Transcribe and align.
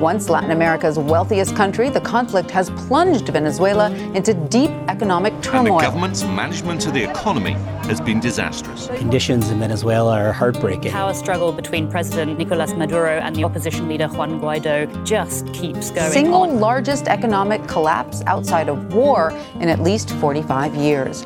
Once 0.00 0.28
Latin 0.28 0.50
America's 0.50 0.98
wealthiest 0.98 1.56
country, 1.56 1.88
the 1.88 2.00
conflict 2.02 2.50
has 2.50 2.68
plunged 2.70 3.28
Venezuela 3.28 3.90
into 4.14 4.34
deep 4.34 4.70
economic 4.88 5.32
turmoil. 5.40 5.72
And 5.72 5.80
the 5.80 5.84
government's 5.86 6.22
management 6.22 6.86
of 6.86 6.92
the 6.92 7.02
economy 7.02 7.52
has 7.88 7.98
been 7.98 8.20
disastrous. 8.20 8.88
Conditions 8.88 9.48
in 9.48 9.58
Venezuela 9.58 10.20
are 10.20 10.32
heartbreaking. 10.34 10.92
Power 10.92 11.14
struggle 11.14 11.50
between 11.50 11.90
President 11.90 12.36
Nicolas 12.36 12.74
Maduro 12.74 13.18
and 13.20 13.34
the 13.34 13.44
opposition 13.44 13.88
leader 13.88 14.08
Juan 14.08 14.38
Guaido 14.38 14.86
just 15.06 15.50
keeps 15.54 15.90
going 15.90 16.12
Single 16.12 16.42
on. 16.42 16.60
largest 16.60 17.08
economic 17.08 17.66
collapse 17.66 18.22
outside 18.26 18.68
of 18.68 18.92
war 18.92 19.32
in 19.60 19.70
at 19.70 19.80
least 19.80 20.10
45 20.10 20.74
years. 20.74 21.24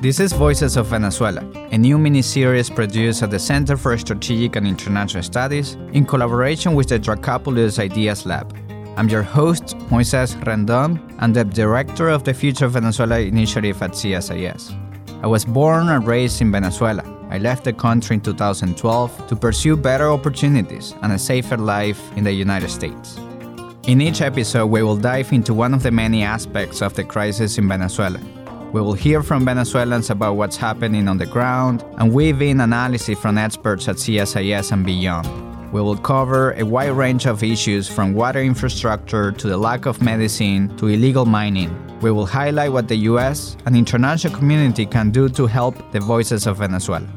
This 0.00 0.18
is 0.18 0.32
Voices 0.32 0.78
of 0.78 0.86
Venezuela, 0.86 1.42
a 1.72 1.76
new 1.76 1.98
mini-series 1.98 2.70
produced 2.70 3.22
at 3.22 3.30
the 3.30 3.38
Center 3.38 3.76
for 3.76 3.98
Strategic 3.98 4.56
and 4.56 4.66
International 4.66 5.22
Studies 5.22 5.74
in 5.92 6.06
collaboration 6.06 6.74
with 6.74 6.88
the 6.88 6.98
Dracopoulos 6.98 7.78
Ideas 7.78 8.24
Lab. 8.24 8.56
I'm 8.96 9.10
your 9.10 9.22
host, 9.22 9.76
Moises 9.90 10.34
Rendon, 10.44 10.98
and 11.18 11.36
the 11.36 11.44
director 11.44 12.08
of 12.08 12.24
the 12.24 12.32
Future 12.32 12.66
Venezuela 12.68 13.20
initiative 13.20 13.82
at 13.82 13.90
CSIS. 13.90 14.72
I 15.22 15.26
was 15.26 15.44
born 15.44 15.90
and 15.90 16.06
raised 16.06 16.40
in 16.40 16.50
Venezuela. 16.50 17.04
I 17.28 17.36
left 17.36 17.64
the 17.64 17.74
country 17.74 18.14
in 18.14 18.22
2012 18.22 19.26
to 19.28 19.36
pursue 19.36 19.76
better 19.76 20.08
opportunities 20.08 20.94
and 21.02 21.12
a 21.12 21.18
safer 21.18 21.58
life 21.58 22.00
in 22.16 22.24
the 22.24 22.32
United 22.32 22.70
States. 22.70 23.18
In 23.86 24.00
each 24.00 24.22
episode, 24.22 24.68
we 24.68 24.82
will 24.82 24.96
dive 24.96 25.30
into 25.34 25.52
one 25.52 25.74
of 25.74 25.82
the 25.82 25.90
many 25.90 26.22
aspects 26.22 26.80
of 26.80 26.94
the 26.94 27.04
crisis 27.04 27.58
in 27.58 27.68
Venezuela 27.68 28.18
we 28.72 28.80
will 28.80 28.92
hear 28.92 29.20
from 29.20 29.44
Venezuelans 29.44 30.10
about 30.10 30.36
what's 30.36 30.56
happening 30.56 31.08
on 31.08 31.18
the 31.18 31.26
ground 31.26 31.84
and 31.98 32.12
weave 32.12 32.40
in 32.40 32.60
analysis 32.60 33.18
from 33.18 33.36
experts 33.36 33.88
at 33.88 33.96
CSIS 33.96 34.70
and 34.70 34.86
beyond. 34.86 35.26
We 35.72 35.80
will 35.80 35.96
cover 35.96 36.52
a 36.52 36.62
wide 36.62 36.92
range 36.92 37.26
of 37.26 37.42
issues 37.42 37.88
from 37.88 38.14
water 38.14 38.40
infrastructure 38.40 39.32
to 39.32 39.48
the 39.48 39.56
lack 39.56 39.86
of 39.86 40.00
medicine 40.00 40.76
to 40.76 40.86
illegal 40.86 41.26
mining. 41.26 41.70
We 42.00 42.12
will 42.12 42.26
highlight 42.26 42.72
what 42.72 42.86
the 42.86 42.96
US 43.10 43.56
and 43.66 43.76
international 43.76 44.34
community 44.36 44.86
can 44.86 45.10
do 45.10 45.28
to 45.30 45.46
help 45.48 45.74
the 45.90 45.98
voices 45.98 46.46
of 46.46 46.58
Venezuela. 46.58 47.08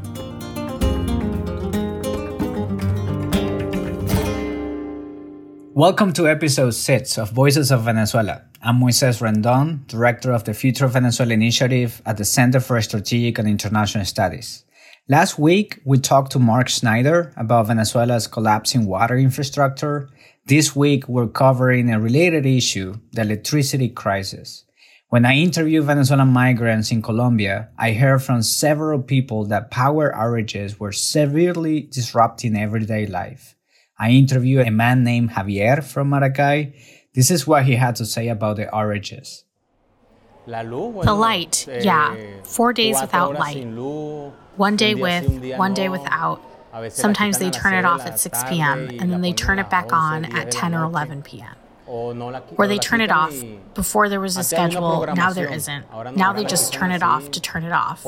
Welcome 5.76 6.14
to 6.14 6.28
episode 6.28 6.72
6 6.72 7.18
of 7.20 7.32
Voices 7.32 7.72
of 7.72 7.82
Venezuela. 7.82 8.44
I'm 8.66 8.80
Moises 8.80 9.20
Rendon, 9.20 9.86
Director 9.88 10.32
of 10.32 10.46
the 10.46 10.54
Future 10.54 10.86
of 10.86 10.94
Venezuela 10.94 11.34
Initiative 11.34 12.02
at 12.06 12.16
the 12.16 12.24
Center 12.24 12.62
for 12.62 12.82
Strategic 12.82 13.38
and 13.38 13.46
International 13.46 14.06
Studies. 14.06 14.64
Last 15.10 15.38
week, 15.38 15.82
we 15.84 15.98
talked 15.98 16.32
to 16.32 16.40
Mark 16.40 16.70
Schneider 16.70 17.34
about 17.36 17.68
Venezuela's 17.68 18.26
collapsing 18.26 18.86
water 18.86 19.18
infrastructure. 19.18 20.08
This 20.46 20.74
week, 20.74 21.10
we're 21.10 21.28
covering 21.28 21.92
a 21.92 22.00
related 22.00 22.46
issue, 22.46 22.96
the 23.12 23.24
electricity 23.24 23.90
crisis. 23.90 24.64
When 25.10 25.26
I 25.26 25.36
interviewed 25.36 25.84
Venezuelan 25.84 26.30
migrants 26.30 26.90
in 26.90 27.02
Colombia, 27.02 27.68
I 27.78 27.92
heard 27.92 28.24
from 28.24 28.44
several 28.44 29.02
people 29.02 29.44
that 29.48 29.72
power 29.72 30.14
outages 30.16 30.80
were 30.80 30.94
severely 30.94 31.82
disrupting 31.82 32.56
everyday 32.56 33.08
life. 33.08 33.58
I 34.00 34.12
interviewed 34.12 34.66
a 34.66 34.72
man 34.72 35.04
named 35.04 35.32
Javier 35.32 35.84
from 35.84 36.12
Maracay 36.12 36.74
this 37.14 37.30
is 37.32 37.46
what 37.48 37.66
he 37.66 37.76
had 37.76 37.96
to 37.98 38.06
say 38.06 38.28
about 38.28 38.58
the 38.58 38.66
outages. 38.66 39.44
The 40.46 41.16
light, 41.18 41.68
yeah. 41.68 42.16
Four 42.44 42.74
days 42.74 43.00
without 43.00 43.36
light. 43.36 43.66
One 44.56 44.76
day 44.76 44.94
with, 44.96 45.58
one 45.58 45.74
day 45.74 45.90
without. 45.90 46.42
Sometimes 46.90 47.40
they 47.40 47.50
turn 47.50 47.74
it 47.76 47.86
off 47.86 48.06
at 48.06 48.20
6 48.20 48.44
p.m. 48.50 48.90
and 49.00 49.12
then 49.12 49.22
they 49.22 49.32
turn 49.32 49.60
it 49.60 49.70
back 49.70 49.94
on 49.94 50.26
at 50.26 50.52
10 50.52 50.74
or 50.74 50.84
11 50.84 51.22
p.m. 51.22 51.56
Or 51.86 52.68
they 52.68 52.78
turn 52.80 53.00
it 53.02 53.12
off. 53.12 53.34
Before 53.76 54.10
there 54.10 54.20
was 54.20 54.36
a 54.38 54.44
schedule, 54.44 55.06
now 55.16 55.32
there 55.32 55.52
isn't. 55.52 55.86
Now 56.16 56.34
they 56.34 56.44
just 56.44 56.74
turn 56.74 56.92
it 56.92 57.04
off 57.04 57.32
to 57.32 57.40
turn 57.40 57.64
it 57.64 57.72
off. 57.72 58.06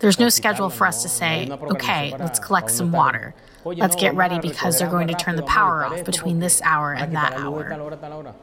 There's 0.00 0.18
no 0.20 0.28
schedule 0.28 0.68
for 0.70 0.86
us 0.86 1.02
to 1.02 1.08
say, 1.08 1.48
okay, 1.50 2.14
let's 2.18 2.38
collect 2.38 2.70
some 2.70 2.92
water. 2.92 3.34
Let's 3.64 3.96
get 3.96 4.14
ready 4.14 4.38
because 4.38 4.78
they're 4.78 4.90
going 4.90 5.08
to 5.08 5.14
turn 5.14 5.36
the 5.36 5.42
power 5.42 5.84
off 5.84 6.04
between 6.04 6.38
this 6.38 6.60
hour 6.62 6.92
and 6.92 7.14
that 7.14 7.32
hour. 7.34 8.34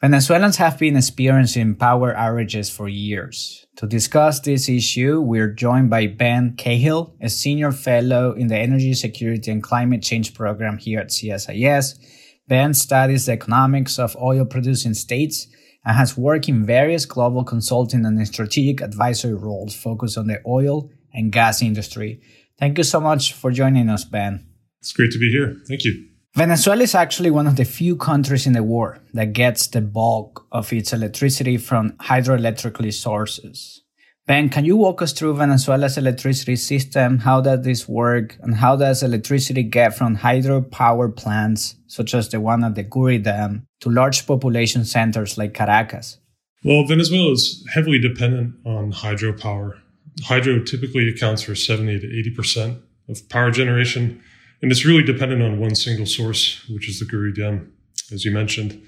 Venezuelans 0.00 0.56
have 0.56 0.80
been 0.80 0.96
experiencing 0.96 1.76
power 1.76 2.12
outages 2.12 2.68
for 2.68 2.88
years. 2.88 3.64
To 3.76 3.86
discuss 3.86 4.40
this 4.40 4.68
issue, 4.68 5.20
we're 5.20 5.52
joined 5.52 5.90
by 5.90 6.08
Ben 6.08 6.56
Cahill, 6.56 7.14
a 7.20 7.28
senior 7.28 7.70
fellow 7.70 8.32
in 8.32 8.48
the 8.48 8.58
Energy 8.58 8.94
Security 8.94 9.52
and 9.52 9.62
Climate 9.62 10.02
Change 10.02 10.34
program 10.34 10.78
here 10.78 10.98
at 10.98 11.10
CSIS. 11.10 12.00
Ben 12.48 12.74
studies 12.74 13.26
the 13.26 13.32
economics 13.32 14.00
of 14.00 14.16
oil 14.16 14.44
producing 14.44 14.94
states 14.94 15.46
and 15.84 15.96
has 15.96 16.16
worked 16.16 16.48
in 16.48 16.66
various 16.66 17.06
global 17.06 17.44
consulting 17.44 18.04
and 18.04 18.26
strategic 18.26 18.80
advisory 18.80 19.34
roles 19.34 19.72
focused 19.72 20.18
on 20.18 20.26
the 20.26 20.40
oil 20.44 20.90
and 21.12 21.32
gas 21.32 21.62
industry. 21.62 22.20
Thank 22.58 22.78
you 22.78 22.84
so 22.84 23.00
much 23.00 23.32
for 23.32 23.50
joining 23.50 23.88
us, 23.88 24.04
Ben. 24.04 24.46
It's 24.80 24.92
great 24.92 25.10
to 25.12 25.18
be 25.18 25.30
here. 25.30 25.56
Thank 25.68 25.84
you. 25.84 26.08
Venezuela 26.34 26.84
is 26.84 26.94
actually 26.94 27.30
one 27.30 27.46
of 27.46 27.56
the 27.56 27.64
few 27.64 27.94
countries 27.94 28.46
in 28.46 28.54
the 28.54 28.62
world 28.62 29.00
that 29.12 29.34
gets 29.34 29.66
the 29.66 29.82
bulk 29.82 30.46
of 30.50 30.72
its 30.72 30.92
electricity 30.94 31.58
from 31.58 31.92
hydroelectric 31.98 32.92
sources. 32.94 33.82
Ben, 34.26 34.48
can 34.48 34.64
you 34.64 34.76
walk 34.76 35.02
us 35.02 35.12
through 35.12 35.34
Venezuela's 35.34 35.98
electricity 35.98 36.56
system? 36.56 37.18
How 37.18 37.42
does 37.42 37.64
this 37.64 37.86
work? 37.86 38.38
And 38.40 38.54
how 38.54 38.76
does 38.76 39.02
electricity 39.02 39.62
get 39.62 39.98
from 39.98 40.16
hydropower 40.16 41.14
plants, 41.14 41.74
such 41.86 42.14
as 42.14 42.30
the 42.30 42.40
one 42.40 42.64
at 42.64 42.76
the 42.76 42.84
Guri 42.84 43.22
Dam, 43.22 43.66
to 43.80 43.90
large 43.90 44.26
population 44.26 44.86
centers 44.86 45.36
like 45.36 45.52
Caracas? 45.52 46.16
Well, 46.64 46.86
Venezuela 46.86 47.32
is 47.32 47.66
heavily 47.74 47.98
dependent 47.98 48.54
on 48.64 48.92
hydropower 48.92 49.81
hydro 50.24 50.62
typically 50.62 51.08
accounts 51.08 51.42
for 51.42 51.54
70 51.54 52.00
to 52.00 52.06
80% 52.40 52.80
of 53.08 53.28
power 53.28 53.50
generation, 53.50 54.22
and 54.60 54.70
it's 54.70 54.84
really 54.84 55.02
dependent 55.02 55.42
on 55.42 55.58
one 55.58 55.74
single 55.74 56.06
source, 56.06 56.66
which 56.68 56.88
is 56.88 57.00
the 57.00 57.04
Guri 57.04 57.34
Dam, 57.34 57.72
as 58.12 58.24
you 58.24 58.30
mentioned. 58.30 58.80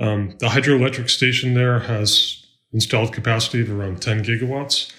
Um, 0.00 0.36
the 0.38 0.46
hydroelectric 0.46 1.10
station 1.10 1.54
there 1.54 1.80
has 1.80 2.44
installed 2.72 3.12
capacity 3.12 3.60
of 3.60 3.70
around 3.70 4.00
10 4.00 4.24
gigawatts. 4.24 4.92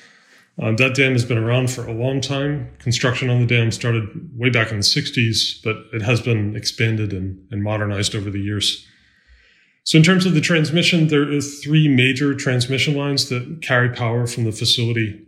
Um, 0.62 0.75
that 0.75 0.94
dam 0.94 1.13
has 1.13 1.25
been 1.25 1.40
around 1.40 1.72
for 1.72 1.88
a 1.88 1.94
long 1.94 2.22
time. 2.22 2.72
Construction 2.78 3.30
on 3.30 3.40
the 3.40 3.47
dam 3.47 3.72
started 3.72 4.07
way 4.38 4.51
back 4.51 4.69
in 4.69 4.78
the 4.78 4.84
60s, 4.84 5.63
but 5.63 5.78
it 5.94 6.03
has 6.03 6.22
been 6.22 6.56
expanded 6.56 7.12
and, 7.12 7.44
and 7.50 7.63
modernized 7.63 8.13
over 8.13 8.30
the 8.30 8.40
years. 8.40 8.85
So, 9.84 9.97
in 9.97 10.03
terms 10.03 10.25
of 10.28 10.35
the 10.35 10.41
transmission, 10.41 11.07
there 11.07 11.30
are 11.30 11.41
three 11.41 11.88
major 11.88 12.35
transmission 12.35 12.95
lines 12.95 13.30
that 13.30 13.62
carry 13.63 13.90
power 13.90 14.28
from 14.28 14.44
the 14.44 14.51
facility 14.51 15.25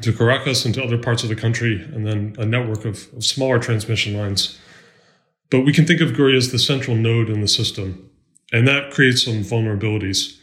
to 0.00 0.12
Caracas 0.12 0.64
and 0.64 0.74
to 0.74 0.84
other 0.84 0.98
parts 0.98 1.22
of 1.22 1.28
the 1.28 1.36
country, 1.36 1.82
and 1.92 2.06
then 2.06 2.36
a 2.38 2.46
network 2.46 2.84
of, 2.84 3.12
of 3.14 3.24
smaller 3.24 3.58
transmission 3.58 4.16
lines. 4.16 4.58
But 5.50 5.60
we 5.60 5.72
can 5.72 5.84
think 5.84 6.00
of 6.00 6.10
Guri 6.10 6.36
as 6.36 6.52
the 6.52 6.58
central 6.58 6.96
node 6.96 7.28
in 7.28 7.40
the 7.40 7.48
system, 7.48 8.08
and 8.52 8.68
that 8.68 8.92
creates 8.92 9.24
some 9.24 9.42
vulnerabilities. 9.42 10.38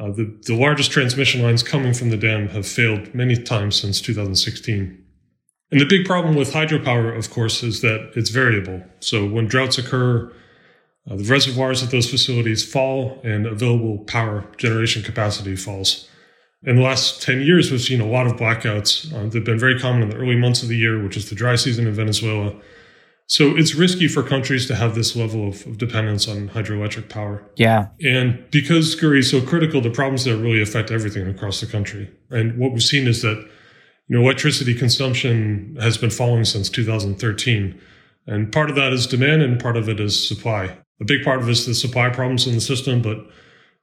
Uh, 0.00 0.10
the, 0.10 0.36
the 0.46 0.54
largest 0.54 0.90
transmission 0.90 1.42
lines 1.42 1.62
coming 1.62 1.94
from 1.94 2.10
the 2.10 2.16
dam 2.16 2.48
have 2.48 2.66
failed 2.66 3.14
many 3.14 3.36
times 3.36 3.80
since 3.80 4.00
2016. 4.00 5.04
And 5.70 5.80
the 5.80 5.84
big 5.84 6.06
problem 6.06 6.34
with 6.34 6.52
hydropower, 6.52 7.16
of 7.16 7.30
course, 7.30 7.62
is 7.62 7.82
that 7.82 8.12
it's 8.16 8.30
variable. 8.30 8.82
So 9.00 9.26
when 9.26 9.46
droughts 9.46 9.76
occur, 9.76 10.32
uh, 11.08 11.16
the 11.16 11.24
reservoirs 11.24 11.82
at 11.82 11.90
those 11.90 12.10
facilities 12.10 12.64
fall 12.70 13.20
and 13.22 13.46
available 13.46 13.98
power 14.04 14.44
generation 14.56 15.02
capacity 15.02 15.56
falls. 15.56 16.08
In 16.64 16.76
the 16.76 16.82
last 16.82 17.22
10 17.22 17.42
years, 17.42 17.70
we've 17.70 17.80
seen 17.80 18.00
a 18.00 18.06
lot 18.06 18.26
of 18.26 18.32
blackouts 18.32 19.12
uh, 19.12 19.24
that 19.24 19.34
have 19.34 19.44
been 19.44 19.58
very 19.58 19.78
common 19.78 20.02
in 20.02 20.10
the 20.10 20.16
early 20.16 20.36
months 20.36 20.62
of 20.62 20.68
the 20.68 20.76
year, 20.76 21.02
which 21.02 21.16
is 21.16 21.28
the 21.28 21.36
dry 21.36 21.54
season 21.54 21.86
in 21.86 21.94
Venezuela. 21.94 22.52
So 23.26 23.56
it's 23.56 23.74
risky 23.74 24.08
for 24.08 24.22
countries 24.22 24.66
to 24.66 24.74
have 24.74 24.94
this 24.94 25.14
level 25.14 25.48
of, 25.48 25.64
of 25.66 25.78
dependence 25.78 26.26
on 26.26 26.48
hydroelectric 26.48 27.08
power. 27.08 27.48
Yeah. 27.56 27.88
And 28.02 28.42
because 28.50 28.96
Guri 28.96 29.18
is 29.18 29.30
so 29.30 29.40
critical, 29.40 29.80
the 29.80 29.90
problems 29.90 30.24
there 30.24 30.36
really 30.36 30.62
affect 30.62 30.90
everything 30.90 31.28
across 31.28 31.60
the 31.60 31.66
country. 31.66 32.10
And 32.30 32.58
what 32.58 32.72
we've 32.72 32.82
seen 32.82 33.06
is 33.06 33.22
that 33.22 33.36
you 34.08 34.16
know, 34.16 34.24
electricity 34.24 34.74
consumption 34.74 35.76
has 35.80 35.98
been 35.98 36.10
falling 36.10 36.44
since 36.44 36.70
2013. 36.70 37.78
And 38.26 38.50
part 38.50 38.70
of 38.70 38.76
that 38.76 38.92
is 38.92 39.06
demand 39.06 39.42
and 39.42 39.60
part 39.60 39.76
of 39.76 39.88
it 39.88 40.00
is 40.00 40.26
supply. 40.26 40.76
A 41.00 41.04
big 41.04 41.22
part 41.22 41.40
of 41.40 41.48
it 41.48 41.52
is 41.52 41.66
the 41.66 41.74
supply 41.74 42.08
problems 42.08 42.46
in 42.46 42.54
the 42.54 42.60
system, 42.60 43.02
but 43.02 43.18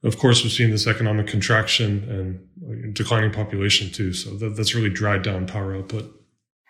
of 0.05 0.19
course, 0.19 0.43
we've 0.43 0.53
seen 0.53 0.71
this 0.71 0.87
economic 0.87 1.27
contraction 1.27 2.07
and 2.09 2.87
uh, 2.87 2.91
declining 2.93 3.31
population 3.31 3.91
too. 3.91 4.13
So 4.13 4.35
that, 4.37 4.55
that's 4.55 4.75
really 4.75 4.89
dried 4.89 5.23
down 5.23 5.47
power 5.47 5.75
output. 5.75 6.11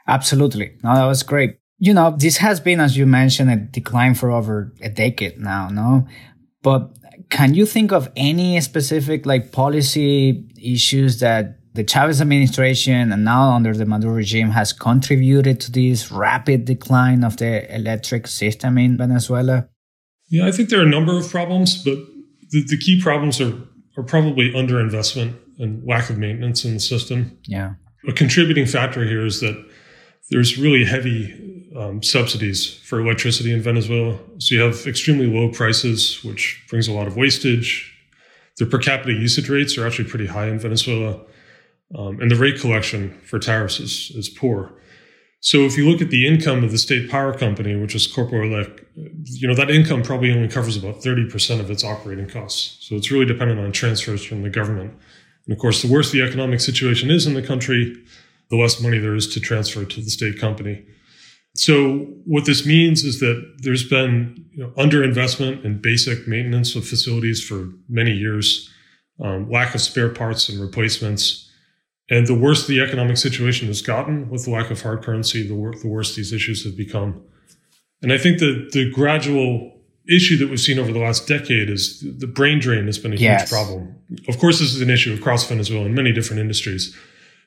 Absolutely. 0.08 0.78
No, 0.84 0.96
that 0.96 1.06
was 1.06 1.24
great. 1.24 1.58
You 1.78 1.94
know, 1.94 2.16
this 2.18 2.38
has 2.38 2.60
been, 2.60 2.80
as 2.80 2.96
you 2.96 3.06
mentioned, 3.06 3.52
a 3.52 3.58
decline 3.58 4.16
for 4.16 4.32
over 4.32 4.74
a 4.82 4.90
decade 4.90 5.38
now, 5.38 5.68
no? 5.68 6.08
But 6.62 6.98
can 7.30 7.54
you 7.54 7.66
think 7.66 7.92
of 7.92 8.10
any 8.16 8.60
specific 8.62 9.26
like 9.26 9.52
policy 9.52 10.48
issues 10.62 11.20
that 11.20 11.60
the 11.74 11.84
Chavez 11.84 12.22
administration 12.22 13.12
and 13.12 13.26
now 13.26 13.52
under 13.52 13.74
the 13.74 13.86
Maduro 13.86 14.14
regime 14.14 14.52
has 14.52 14.72
contributed 14.72 15.60
to 15.60 15.72
this 15.72 16.10
rapid 16.10 16.64
decline 16.64 17.26
of 17.26 17.36
the 17.38 17.76
electric 17.76 18.28
system 18.28 18.78
in 18.78 18.98
Venezuela? 18.98 19.68
Yeah, 20.30 20.48
I 20.48 20.52
think 20.52 20.70
there 20.70 20.80
are 20.80 20.86
a 20.86 20.90
number 20.90 21.18
of 21.18 21.30
problems, 21.30 21.84
but 21.84 21.98
the, 22.50 22.64
the 22.68 22.78
key 22.78 23.02
problems 23.02 23.42
are, 23.42 23.54
are 23.98 24.04
probably 24.04 24.52
underinvestment 24.52 25.38
and 25.60 25.86
lack 25.88 26.10
of 26.10 26.18
maintenance 26.18 26.66
in 26.66 26.74
the 26.74 26.80
system. 26.80 27.38
Yeah. 27.48 27.76
A 28.08 28.14
contributing 28.14 28.66
factor 28.66 29.04
here 29.06 29.26
is 29.26 29.40
that 29.42 29.66
there's 30.30 30.58
really 30.58 30.86
heavy 30.86 31.70
um, 31.78 32.02
subsidies 32.02 32.74
for 32.84 33.00
electricity 33.00 33.54
in 33.54 33.62
Venezuela. 33.62 34.18
So 34.40 34.56
you 34.56 34.62
have 34.62 34.88
extremely 34.88 35.28
low 35.28 35.52
prices, 35.52 36.24
which 36.24 36.64
brings 36.70 36.88
a 36.88 36.94
lot 36.94 37.08
of 37.08 37.18
wastage. 37.18 37.92
The 38.58 38.66
per 38.66 38.80
capita 38.80 39.12
usage 39.12 39.50
rates 39.50 39.78
are 39.78 39.86
actually 39.86 40.10
pretty 40.10 40.28
high 40.28 40.48
in 40.48 40.60
Venezuela. 40.60 41.22
Um, 41.94 42.20
and 42.20 42.32
the 42.32 42.36
rate 42.36 42.60
collection 42.60 43.20
for 43.26 43.40
tariffs 43.40 43.80
is, 43.80 44.12
is 44.16 44.30
poor. 44.30 44.74
So 45.46 45.60
if 45.60 45.78
you 45.78 45.88
look 45.88 46.02
at 46.02 46.10
the 46.10 46.26
income 46.26 46.64
of 46.64 46.72
the 46.72 46.80
state 46.80 47.08
power 47.08 47.32
company, 47.32 47.76
which 47.76 47.94
is 47.94 48.12
Corpoelec, 48.12 48.84
you 49.26 49.48
know, 49.48 49.54
that 49.54 49.70
income 49.70 50.02
probably 50.02 50.32
only 50.32 50.48
covers 50.48 50.76
about 50.76 51.02
30% 51.04 51.60
of 51.60 51.70
its 51.70 51.84
operating 51.84 52.28
costs. 52.28 52.84
So 52.84 52.96
it's 52.96 53.12
really 53.12 53.28
dependent 53.28 53.60
on 53.60 53.72
transfers 53.72 54.26
from 54.26 54.42
the 54.42 54.50
government. 54.50 54.96
And 55.46 55.56
of 55.56 55.60
course, 55.60 55.84
the 55.84 55.88
worse 55.88 56.12
the 56.12 56.24
economic 56.24 56.62
situation 56.62 57.12
is 57.12 57.28
in 57.28 57.36
the 57.36 57.44
country, 57.44 57.96
the 58.50 58.58
less 58.58 58.82
money 58.82 58.98
there 58.98 59.14
is 59.14 59.28
to 59.36 59.40
transfer 59.40 59.86
to 59.86 60.02
the 60.02 60.10
state 60.10 60.40
company. 60.40 60.84
So 61.54 62.08
what 62.26 62.46
this 62.46 62.66
means 62.66 63.04
is 63.04 63.20
that 63.20 63.58
there's 63.60 63.88
been 63.88 64.48
you 64.52 64.64
know, 64.64 64.72
underinvestment 64.72 65.64
in 65.64 65.80
basic 65.80 66.28
maintenance 66.28 66.76
of 66.76 66.88
facilities 66.88 67.44
for 67.48 67.70
many 67.88 68.14
years, 68.14 68.68
um, 69.24 69.48
lack 69.52 69.76
of 69.76 69.82
spare 69.82 70.10
parts 70.10 70.50
and 70.50 70.60
replacements, 70.60 71.52
and 72.10 72.28
the 72.28 72.36
worse 72.36 72.68
the 72.68 72.82
economic 72.82 73.18
situation 73.18 73.68
has 73.68 73.82
gotten 73.82 74.30
with 74.30 74.46
the 74.46 74.52
lack 74.52 74.70
of 74.72 74.82
hard 74.82 75.04
currency, 75.04 75.48
the, 75.48 75.56
wor- 75.56 75.76
the 75.76 75.88
worse 75.88 76.16
these 76.16 76.32
issues 76.32 76.64
have 76.64 76.78
become. 76.78 77.24
And 78.02 78.14
I 78.14 78.18
think 78.18 78.40
that 78.40 78.70
the 78.74 78.92
gradual 78.92 79.72
issue 80.08 80.38
that 80.38 80.50
we've 80.50 80.60
seen 80.60 80.78
over 80.78 80.92
the 80.92 81.00
last 81.00 81.28
decade 81.28 81.70
is 81.70 82.02
the 82.20 82.28
brain 82.28 82.60
drain 82.60 82.86
has 82.86 83.00
been 83.00 83.14
a 83.14 83.16
yes. 83.16 83.42
huge 83.42 83.50
problem. 83.50 83.96
Of 84.28 84.38
course, 84.38 84.60
this 84.60 84.76
is 84.76 84.82
an 84.82 84.90
issue 84.90 85.16
across 85.16 85.48
Venezuela 85.48 85.86
in 85.86 85.96
many 85.96 86.12
different 86.12 86.40
industries. 86.40 86.96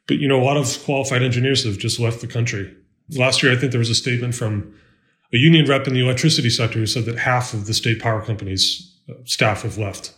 But, 0.09 0.19
you 0.19 0.27
know, 0.27 0.41
a 0.41 0.43
lot 0.43 0.57
of 0.57 0.83
qualified 0.85 1.23
engineers 1.23 1.65
have 1.65 1.79
just 1.79 2.01
left 2.01 2.21
the 2.21 2.27
country. 2.27 2.75
Last 3.11 3.43
year, 3.43 3.53
I 3.53 3.57
think 3.57 3.71
there 3.73 3.79
was 3.79 3.91
a 3.91 3.95
statement 3.95 4.35
from 4.35 4.75
a 5.33 5.37
union 5.37 5.67
rep 5.67 5.87
in 5.87 5.95
the 5.95 6.01
electricity 6.01 6.51
sector 6.51 6.79
who 6.79 6.87
said 6.87 7.05
that 7.05 7.19
half 7.19 7.55
of 7.55 7.67
the 7.67 7.75
state 7.75 8.01
power 8.01 8.23
companies' 8.23 8.99
uh, 9.09 9.15
staff 9.25 9.63
have 9.63 9.79
left. 9.79 10.15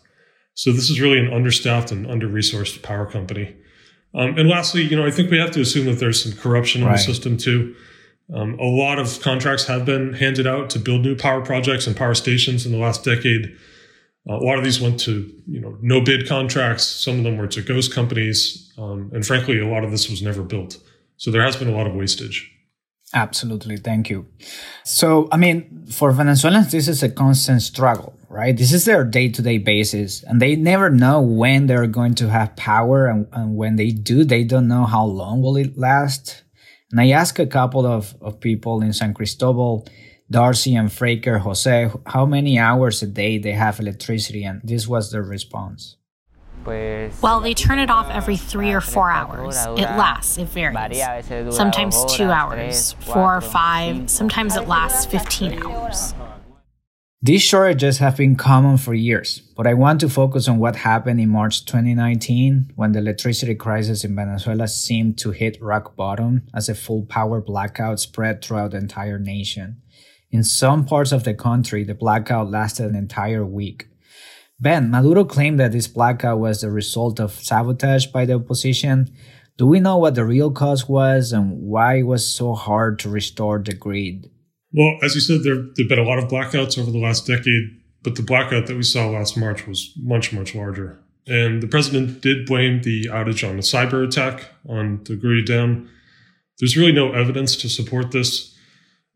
So 0.54 0.72
this 0.72 0.88
is 0.88 1.00
really 1.00 1.18
an 1.18 1.32
understaffed 1.32 1.90
and 1.90 2.06
under-resourced 2.06 2.82
power 2.82 3.04
company. 3.04 3.56
Um, 4.14 4.36
and 4.38 4.48
lastly, 4.48 4.82
you 4.82 4.96
know, 4.96 5.06
I 5.06 5.10
think 5.10 5.30
we 5.30 5.38
have 5.38 5.52
to 5.52 5.60
assume 5.60 5.86
that 5.86 6.00
there's 6.00 6.22
some 6.22 6.32
corruption 6.32 6.82
in 6.82 6.88
right. 6.88 6.96
the 6.96 7.02
system 7.02 7.36
too. 7.36 7.74
Um, 8.34 8.58
a 8.58 8.64
lot 8.64 8.98
of 8.98 9.20
contracts 9.22 9.66
have 9.66 9.84
been 9.84 10.12
handed 10.12 10.46
out 10.46 10.70
to 10.70 10.78
build 10.78 11.02
new 11.02 11.16
power 11.16 11.40
projects 11.40 11.86
and 11.86 11.96
power 11.96 12.14
stations 12.14 12.66
in 12.66 12.72
the 12.72 12.78
last 12.78 13.04
decade. 13.04 13.56
Uh, 14.28 14.34
a 14.34 14.44
lot 14.44 14.58
of 14.58 14.64
these 14.64 14.80
went 14.80 15.00
to, 15.00 15.32
you 15.46 15.60
know, 15.60 15.76
no 15.80 16.00
bid 16.00 16.28
contracts. 16.28 16.84
Some 16.84 17.18
of 17.18 17.24
them 17.24 17.38
were 17.38 17.48
to 17.48 17.62
ghost 17.62 17.92
companies. 17.92 18.72
Um, 18.78 19.10
and 19.12 19.26
frankly, 19.26 19.58
a 19.58 19.66
lot 19.66 19.84
of 19.84 19.90
this 19.90 20.08
was 20.08 20.22
never 20.22 20.42
built. 20.42 20.78
So 21.16 21.30
there 21.30 21.42
has 21.42 21.56
been 21.56 21.68
a 21.68 21.76
lot 21.76 21.86
of 21.86 21.94
wastage. 21.94 22.50
Absolutely. 23.12 23.76
Thank 23.76 24.08
you. 24.08 24.26
So, 24.84 25.28
I 25.32 25.36
mean, 25.36 25.86
for 25.90 26.12
Venezuelans, 26.12 26.70
this 26.70 26.86
is 26.86 27.02
a 27.02 27.08
constant 27.08 27.62
struggle, 27.62 28.16
right? 28.28 28.56
This 28.56 28.72
is 28.72 28.84
their 28.84 29.04
day 29.04 29.28
to 29.30 29.42
day 29.42 29.58
basis 29.58 30.22
and 30.22 30.40
they 30.40 30.54
never 30.54 30.90
know 30.90 31.20
when 31.20 31.66
they're 31.66 31.88
going 31.88 32.14
to 32.16 32.28
have 32.28 32.54
power. 32.54 33.06
And, 33.08 33.26
and, 33.32 33.56
when 33.56 33.76
they 33.76 33.90
do, 33.90 34.24
they 34.24 34.44
don't 34.44 34.68
know 34.68 34.84
how 34.84 35.04
long 35.04 35.42
will 35.42 35.56
it 35.56 35.76
last. 35.76 36.44
And 36.92 37.00
I 37.00 37.10
asked 37.10 37.40
a 37.40 37.46
couple 37.46 37.84
of, 37.84 38.14
of 38.20 38.40
people 38.40 38.80
in 38.80 38.92
San 38.92 39.12
Cristobal, 39.12 39.86
Darcy 40.30 40.76
and 40.76 40.88
Fraker 40.88 41.40
Jose, 41.40 41.90
how 42.06 42.26
many 42.26 42.60
hours 42.60 43.02
a 43.02 43.06
day 43.08 43.38
they 43.38 43.52
have 43.52 43.80
electricity. 43.80 44.44
And 44.44 44.60
this 44.62 44.86
was 44.86 45.10
their 45.10 45.22
response. 45.22 45.96
Well, 47.22 47.40
they 47.40 47.54
turn 47.54 47.78
it 47.78 47.90
off 47.90 48.10
every 48.10 48.36
three 48.36 48.72
or 48.72 48.80
four 48.80 49.10
hours. 49.10 49.56
It 49.76 49.82
lasts, 49.96 50.38
it 50.38 50.48
varies. 50.48 51.02
Sometimes 51.54 52.04
two 52.06 52.30
hours, 52.30 52.92
four 53.00 53.36
or 53.36 53.40
five, 53.40 54.08
sometimes 54.10 54.56
it 54.56 54.68
lasts 54.68 55.06
15 55.06 55.62
hours. 55.62 56.14
These 57.22 57.42
shortages 57.42 57.98
have 57.98 58.16
been 58.16 58.34
common 58.34 58.78
for 58.78 58.94
years, 58.94 59.42
but 59.54 59.66
I 59.66 59.74
want 59.74 60.00
to 60.00 60.08
focus 60.08 60.48
on 60.48 60.58
what 60.58 60.76
happened 60.76 61.20
in 61.20 61.28
March 61.28 61.66
2019 61.66 62.72
when 62.76 62.92
the 62.92 63.00
electricity 63.00 63.54
crisis 63.54 64.04
in 64.04 64.16
Venezuela 64.16 64.66
seemed 64.66 65.18
to 65.18 65.30
hit 65.30 65.60
rock 65.60 65.96
bottom 65.96 66.44
as 66.54 66.70
a 66.70 66.74
full 66.74 67.04
power 67.04 67.42
blackout 67.42 68.00
spread 68.00 68.42
throughout 68.42 68.70
the 68.70 68.78
entire 68.78 69.18
nation. 69.18 69.82
In 70.30 70.42
some 70.42 70.86
parts 70.86 71.12
of 71.12 71.24
the 71.24 71.34
country, 71.34 71.84
the 71.84 71.94
blackout 71.94 72.50
lasted 72.50 72.86
an 72.86 72.96
entire 72.96 73.44
week. 73.44 73.89
Ben, 74.60 74.90
Maduro 74.90 75.24
claimed 75.24 75.58
that 75.58 75.72
this 75.72 75.88
blackout 75.88 76.38
was 76.38 76.60
the 76.60 76.70
result 76.70 77.18
of 77.18 77.32
sabotage 77.32 78.06
by 78.06 78.26
the 78.26 78.34
opposition. 78.34 79.10
Do 79.56 79.66
we 79.66 79.80
know 79.80 79.96
what 79.96 80.14
the 80.14 80.24
real 80.24 80.50
cause 80.50 80.86
was 80.86 81.32
and 81.32 81.62
why 81.62 81.98
it 81.98 82.02
was 82.02 82.30
so 82.30 82.54
hard 82.54 82.98
to 83.00 83.08
restore 83.08 83.58
the 83.58 83.72
grid? 83.72 84.30
Well, 84.72 84.98
as 85.02 85.14
you 85.14 85.20
said, 85.20 85.42
there 85.42 85.56
have 85.56 85.88
been 85.88 85.98
a 85.98 86.04
lot 86.04 86.18
of 86.18 86.28
blackouts 86.28 86.78
over 86.78 86.90
the 86.90 86.98
last 86.98 87.26
decade, 87.26 87.70
but 88.02 88.16
the 88.16 88.22
blackout 88.22 88.66
that 88.66 88.76
we 88.76 88.82
saw 88.82 89.08
last 89.08 89.36
March 89.36 89.66
was 89.66 89.92
much, 89.96 90.32
much 90.32 90.54
larger. 90.54 91.00
And 91.26 91.62
the 91.62 91.66
president 91.66 92.20
did 92.20 92.46
blame 92.46 92.82
the 92.82 93.04
outage 93.06 93.48
on 93.48 93.56
a 93.56 93.62
cyber 93.62 94.06
attack 94.06 94.46
on 94.68 95.02
the 95.04 95.16
Guri 95.16 95.44
Dam. 95.44 95.88
There's 96.58 96.76
really 96.76 96.92
no 96.92 97.12
evidence 97.12 97.56
to 97.56 97.68
support 97.68 98.12
this. 98.12 98.49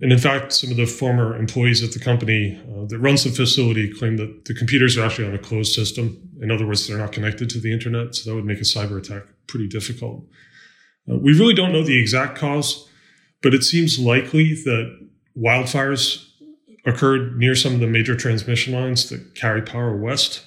And 0.04 0.12
in 0.12 0.18
fact, 0.18 0.52
some 0.52 0.70
of 0.70 0.76
the 0.76 0.84
former 0.84 1.34
employees 1.34 1.82
at 1.82 1.92
the 1.92 1.98
company 1.98 2.60
uh, 2.68 2.84
that 2.88 2.98
runs 2.98 3.24
the 3.24 3.30
facility 3.30 3.90
claim 3.90 4.18
that 4.18 4.44
the 4.44 4.52
computers 4.52 4.98
are 4.98 5.06
actually 5.06 5.28
on 5.28 5.34
a 5.34 5.38
closed 5.38 5.72
system. 5.72 6.20
In 6.42 6.50
other 6.50 6.66
words, 6.66 6.86
they're 6.86 6.98
not 6.98 7.10
connected 7.10 7.48
to 7.48 7.58
the 7.58 7.72
internet. 7.72 8.14
So 8.14 8.28
that 8.28 8.36
would 8.36 8.44
make 8.44 8.58
a 8.58 8.64
cyber 8.64 8.98
attack 8.98 9.22
pretty 9.46 9.66
difficult. 9.66 10.26
Uh, 11.10 11.16
we 11.16 11.32
really 11.32 11.54
don't 11.54 11.72
know 11.72 11.82
the 11.82 11.98
exact 11.98 12.36
cause, 12.36 12.86
but 13.42 13.54
it 13.54 13.62
seems 13.64 13.98
likely 13.98 14.52
that 14.52 15.08
wildfires 15.38 16.28
occurred 16.84 17.38
near 17.38 17.54
some 17.54 17.72
of 17.72 17.80
the 17.80 17.86
major 17.86 18.14
transmission 18.14 18.74
lines 18.74 19.08
that 19.08 19.34
carry 19.34 19.62
power 19.62 19.96
west. 19.96 20.46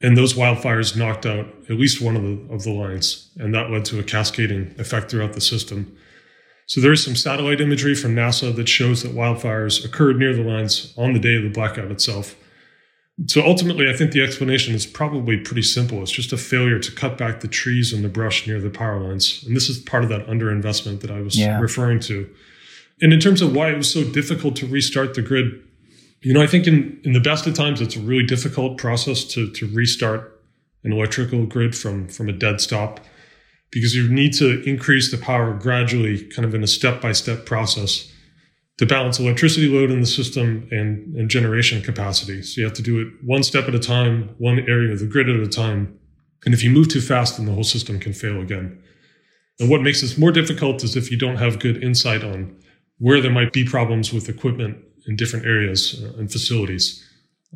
And 0.00 0.16
those 0.16 0.34
wildfires 0.34 0.96
knocked 0.96 1.26
out 1.26 1.48
at 1.68 1.76
least 1.76 2.00
one 2.00 2.14
of 2.14 2.22
the, 2.22 2.54
of 2.54 2.62
the 2.62 2.70
lines. 2.70 3.32
And 3.36 3.52
that 3.52 3.68
led 3.68 3.84
to 3.86 3.98
a 3.98 4.04
cascading 4.04 4.76
effect 4.78 5.10
throughout 5.10 5.32
the 5.32 5.40
system. 5.40 5.95
So 6.66 6.80
there 6.80 6.92
is 6.92 7.04
some 7.04 7.14
satellite 7.14 7.60
imagery 7.60 7.94
from 7.94 8.14
NASA 8.14 8.54
that 8.54 8.68
shows 8.68 9.02
that 9.02 9.14
wildfires 9.14 9.84
occurred 9.84 10.18
near 10.18 10.34
the 10.34 10.42
lines 10.42 10.92
on 10.96 11.12
the 11.12 11.20
day 11.20 11.36
of 11.36 11.44
the 11.44 11.48
blackout 11.48 11.92
itself. 11.92 12.34
So 13.26 13.42
ultimately, 13.46 13.88
I 13.88 13.94
think 13.94 14.12
the 14.12 14.22
explanation 14.22 14.74
is 14.74 14.84
probably 14.84 15.38
pretty 15.38 15.62
simple. 15.62 16.02
It's 16.02 16.10
just 16.10 16.32
a 16.32 16.36
failure 16.36 16.78
to 16.78 16.92
cut 16.92 17.16
back 17.16 17.40
the 17.40 17.48
trees 17.48 17.92
and 17.92 18.04
the 18.04 18.08
brush 18.08 18.46
near 18.46 18.60
the 18.60 18.68
power 18.68 19.00
lines. 19.00 19.42
And 19.46 19.56
this 19.56 19.70
is 19.70 19.78
part 19.78 20.02
of 20.02 20.10
that 20.10 20.26
underinvestment 20.26 21.00
that 21.00 21.10
I 21.10 21.22
was 21.22 21.38
yeah. 21.38 21.58
referring 21.58 22.00
to. 22.00 22.28
And 23.00 23.12
in 23.12 23.20
terms 23.20 23.40
of 23.40 23.54
why 23.54 23.70
it 23.70 23.76
was 23.76 23.90
so 23.90 24.04
difficult 24.04 24.56
to 24.56 24.66
restart 24.66 25.14
the 25.14 25.22
grid, 25.22 25.62
you 26.20 26.34
know, 26.34 26.42
I 26.42 26.46
think 26.46 26.66
in, 26.66 27.00
in 27.04 27.12
the 27.12 27.20
best 27.20 27.46
of 27.46 27.54
times, 27.54 27.80
it's 27.80 27.96
a 27.96 28.00
really 28.00 28.24
difficult 28.24 28.76
process 28.76 29.24
to, 29.24 29.50
to 29.52 29.66
restart 29.68 30.42
an 30.82 30.92
electrical 30.92 31.46
grid 31.46 31.76
from, 31.76 32.08
from 32.08 32.28
a 32.28 32.32
dead 32.32 32.60
stop 32.60 33.00
because 33.70 33.94
you 33.94 34.08
need 34.08 34.32
to 34.34 34.62
increase 34.62 35.10
the 35.10 35.18
power 35.18 35.54
gradually, 35.54 36.24
kind 36.26 36.44
of 36.44 36.54
in 36.54 36.62
a 36.62 36.66
step 36.66 37.00
by 37.00 37.12
step 37.12 37.46
process 37.46 38.12
to 38.78 38.86
balance 38.86 39.18
electricity 39.18 39.68
load 39.68 39.90
in 39.90 40.00
the 40.00 40.06
system 40.06 40.68
and, 40.70 41.16
and 41.16 41.30
generation 41.30 41.82
capacity. 41.82 42.42
So 42.42 42.60
you 42.60 42.64
have 42.64 42.76
to 42.76 42.82
do 42.82 43.00
it 43.00 43.08
one 43.24 43.42
step 43.42 43.68
at 43.68 43.74
a 43.74 43.78
time, 43.78 44.34
one 44.38 44.60
area 44.60 44.92
of 44.92 45.00
the 45.00 45.06
grid 45.06 45.28
at 45.28 45.36
a 45.36 45.48
time. 45.48 45.98
And 46.44 46.52
if 46.52 46.62
you 46.62 46.70
move 46.70 46.88
too 46.88 47.00
fast, 47.00 47.36
then 47.36 47.46
the 47.46 47.52
whole 47.52 47.64
system 47.64 47.98
can 47.98 48.12
fail 48.12 48.40
again. 48.40 48.82
And 49.58 49.70
what 49.70 49.80
makes 49.80 50.02
this 50.02 50.18
more 50.18 50.30
difficult 50.30 50.84
is 50.84 50.94
if 50.94 51.10
you 51.10 51.16
don't 51.16 51.36
have 51.36 51.58
good 51.58 51.82
insight 51.82 52.22
on 52.22 52.54
where 52.98 53.20
there 53.20 53.30
might 53.30 53.52
be 53.52 53.64
problems 53.64 54.12
with 54.12 54.28
equipment 54.28 54.76
in 55.06 55.16
different 55.16 55.46
areas 55.46 56.02
uh, 56.02 56.18
and 56.18 56.30
facilities. 56.30 57.02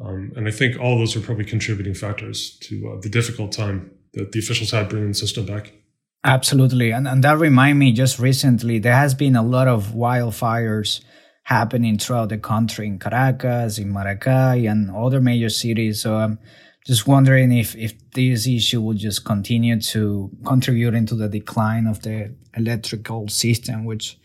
Um, 0.02 0.32
and 0.36 0.48
I 0.48 0.50
think 0.50 0.80
all 0.80 0.98
those 0.98 1.16
are 1.16 1.20
probably 1.20 1.44
contributing 1.44 1.94
factors 1.94 2.58
to 2.60 2.94
uh, 2.94 3.00
the 3.00 3.08
difficult 3.08 3.52
time 3.52 3.90
that 4.14 4.32
the 4.32 4.38
officials 4.38 4.70
had 4.70 4.88
bringing 4.88 5.08
the 5.08 5.14
system 5.14 5.44
back. 5.44 5.72
Absolutely. 6.22 6.90
And, 6.90 7.08
and 7.08 7.24
that 7.24 7.38
remind 7.38 7.78
me 7.78 7.92
just 7.92 8.18
recently, 8.18 8.78
there 8.78 8.96
has 8.96 9.14
been 9.14 9.36
a 9.36 9.42
lot 9.42 9.68
of 9.68 9.92
wildfires 9.92 11.00
happening 11.44 11.98
throughout 11.98 12.28
the 12.28 12.38
country 12.38 12.86
in 12.86 12.98
Caracas, 12.98 13.78
in 13.78 13.92
Maracay, 13.92 14.70
and 14.70 14.90
other 14.90 15.20
major 15.20 15.48
cities. 15.48 16.02
So 16.02 16.16
I'm 16.16 16.38
just 16.86 17.06
wondering 17.06 17.52
if, 17.52 17.74
if 17.74 17.94
this 18.10 18.46
issue 18.46 18.82
will 18.82 18.94
just 18.94 19.24
continue 19.24 19.80
to 19.80 20.30
contribute 20.44 20.94
into 20.94 21.14
the 21.14 21.28
decline 21.28 21.86
of 21.86 22.02
the 22.02 22.34
electrical 22.54 23.28
system, 23.28 23.84
which 23.84 24.18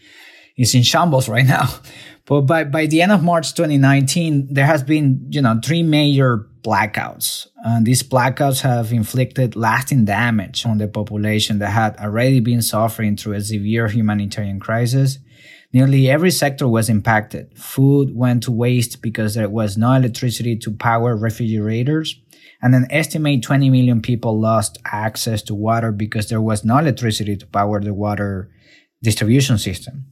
is 0.58 0.76
in 0.76 0.84
shambles 0.84 1.30
right 1.30 1.46
now. 1.58 1.70
But 2.26 2.42
by, 2.42 2.66
by 2.66 2.88
the 2.88 3.02
end 3.02 3.12
of 3.14 3.24
March 3.24 3.54
2019, 3.54 4.54
there 4.54 4.66
has 4.66 4.84
been, 4.84 5.28
you 5.30 5.42
know, 5.42 5.60
three 5.64 5.84
major 5.84 6.50
blackouts. 6.66 7.48
And 7.64 7.86
these 7.86 8.02
blackouts 8.02 8.62
have 8.62 8.92
inflicted 8.92 9.56
lasting 9.56 10.06
damage 10.06 10.66
on 10.66 10.80
the 10.80 10.88
population 10.88 11.60
that 11.60 11.70
had 11.70 11.96
already 11.98 12.40
been 12.40 12.62
suffering 12.62 13.16
through 13.16 13.34
a 13.34 13.42
severe 13.42 13.88
humanitarian 13.88 14.60
crisis. 14.60 15.20
Nearly 15.72 16.10
every 16.10 16.32
sector 16.32 16.68
was 16.68 16.90
impacted. 16.90 17.58
Food 17.58 18.16
went 18.16 18.44
to 18.44 18.52
waste 18.52 19.02
because 19.02 19.36
there 19.36 19.50
was 19.50 19.78
no 19.78 19.92
electricity 19.94 20.56
to 20.58 20.72
power 20.72 21.16
refrigerators. 21.16 22.20
And 22.62 22.74
an 22.74 22.88
estimated 22.90 23.44
20 23.44 23.70
million 23.70 24.02
people 24.02 24.40
lost 24.40 24.80
access 24.86 25.42
to 25.44 25.54
water 25.54 25.92
because 25.92 26.30
there 26.30 26.42
was 26.42 26.66
no 26.66 26.78
electricity 26.78 27.36
to 27.36 27.46
power 27.46 27.82
the 27.82 27.94
water 27.94 28.50
distribution 29.04 29.58
system. 29.58 30.06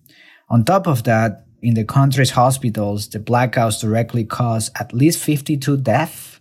On 0.50 0.64
top 0.64 0.88
of 0.88 1.04
that, 1.06 1.46
in 1.64 1.76
the 1.76 1.86
country's 1.86 2.32
hospitals, 2.32 3.08
the 3.08 3.20
blackouts 3.20 3.80
directly 3.80 4.26
caused 4.26 4.72
at 4.80 4.94
least 4.94 5.24
52 5.24 5.78
deaths. 5.78 6.33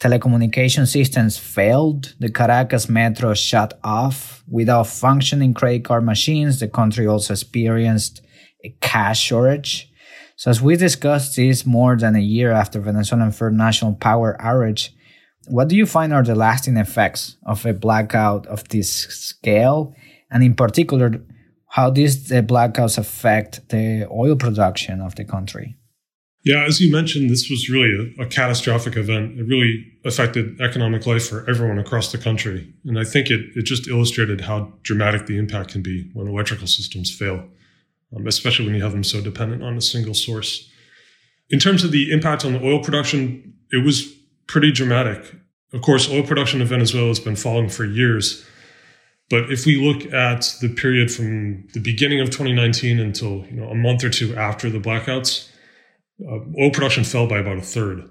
Telecommunication 0.00 0.86
systems 0.86 1.38
failed. 1.38 2.14
The 2.18 2.30
Caracas 2.30 2.88
metro 2.88 3.32
shut 3.34 3.78
off. 3.82 4.44
Without 4.48 4.86
functioning 4.86 5.54
credit 5.54 5.84
card 5.84 6.04
machines, 6.04 6.60
the 6.60 6.68
country 6.68 7.06
also 7.06 7.32
experienced 7.32 8.20
a 8.64 8.76
cash 8.80 9.20
shortage. 9.20 9.90
So, 10.36 10.50
as 10.50 10.60
we 10.60 10.76
discussed 10.76 11.36
this 11.36 11.64
more 11.64 11.96
than 11.96 12.14
a 12.14 12.20
year 12.20 12.52
after 12.52 12.78
Venezuelan 12.78 13.32
first 13.32 13.56
national 13.56 13.94
power 13.94 14.36
outage, 14.38 14.90
what 15.48 15.68
do 15.68 15.76
you 15.76 15.86
find 15.86 16.12
are 16.12 16.22
the 16.22 16.34
lasting 16.34 16.76
effects 16.76 17.36
of 17.46 17.64
a 17.64 17.72
blackout 17.72 18.46
of 18.46 18.68
this 18.68 18.90
scale? 18.90 19.94
And 20.30 20.42
in 20.42 20.54
particular, 20.54 21.22
how 21.68 21.90
these 21.90 22.28
the 22.28 22.42
blackouts 22.42 22.98
affect 22.98 23.68
the 23.70 24.06
oil 24.10 24.36
production 24.36 25.00
of 25.00 25.14
the 25.14 25.24
country. 25.24 25.76
Yeah, 26.46 26.64
as 26.64 26.80
you 26.80 26.92
mentioned, 26.92 27.28
this 27.28 27.50
was 27.50 27.68
really 27.68 28.14
a, 28.16 28.22
a, 28.22 28.26
catastrophic 28.26 28.96
event. 28.96 29.36
It 29.36 29.48
really 29.48 29.84
affected 30.04 30.60
economic 30.60 31.04
life 31.04 31.28
for 31.28 31.44
everyone 31.50 31.80
across 31.80 32.12
the 32.12 32.18
country. 32.18 32.72
And 32.84 33.00
I 33.00 33.02
think 33.02 33.30
it, 33.30 33.50
it 33.56 33.62
just 33.62 33.88
illustrated 33.88 34.42
how 34.42 34.72
dramatic 34.84 35.26
the 35.26 35.38
impact 35.38 35.72
can 35.72 35.82
be 35.82 36.08
when 36.12 36.28
electrical 36.28 36.68
systems 36.68 37.12
fail, 37.12 37.44
um, 38.14 38.28
especially 38.28 38.64
when 38.64 38.76
you 38.76 38.82
have 38.84 38.92
them 38.92 39.02
so 39.02 39.20
dependent 39.20 39.64
on 39.64 39.76
a 39.76 39.80
single 39.80 40.14
source. 40.14 40.70
In 41.50 41.58
terms 41.58 41.82
of 41.82 41.90
the 41.90 42.12
impact 42.12 42.44
on 42.44 42.52
the 42.52 42.64
oil 42.64 42.80
production, 42.80 43.52
it 43.72 43.84
was 43.84 44.04
pretty 44.46 44.70
dramatic. 44.70 45.34
Of 45.72 45.82
course, 45.82 46.08
oil 46.08 46.22
production 46.22 46.60
in 46.60 46.68
Venezuela 46.68 47.08
has 47.08 47.18
been 47.18 47.34
falling 47.34 47.70
for 47.70 47.84
years. 47.84 48.46
But 49.30 49.50
if 49.50 49.66
we 49.66 49.84
look 49.84 50.12
at 50.12 50.54
the 50.60 50.68
period 50.68 51.10
from 51.10 51.66
the 51.74 51.80
beginning 51.80 52.20
of 52.20 52.28
2019 52.28 53.00
until 53.00 53.44
you 53.46 53.56
know 53.56 53.68
a 53.68 53.74
month 53.74 54.04
or 54.04 54.10
two 54.10 54.36
after 54.36 54.70
the 54.70 54.78
blackouts, 54.78 55.48
uh, 56.24 56.38
oil 56.60 56.70
production 56.70 57.04
fell 57.04 57.26
by 57.26 57.38
about 57.38 57.58
a 57.58 57.62
third. 57.62 58.08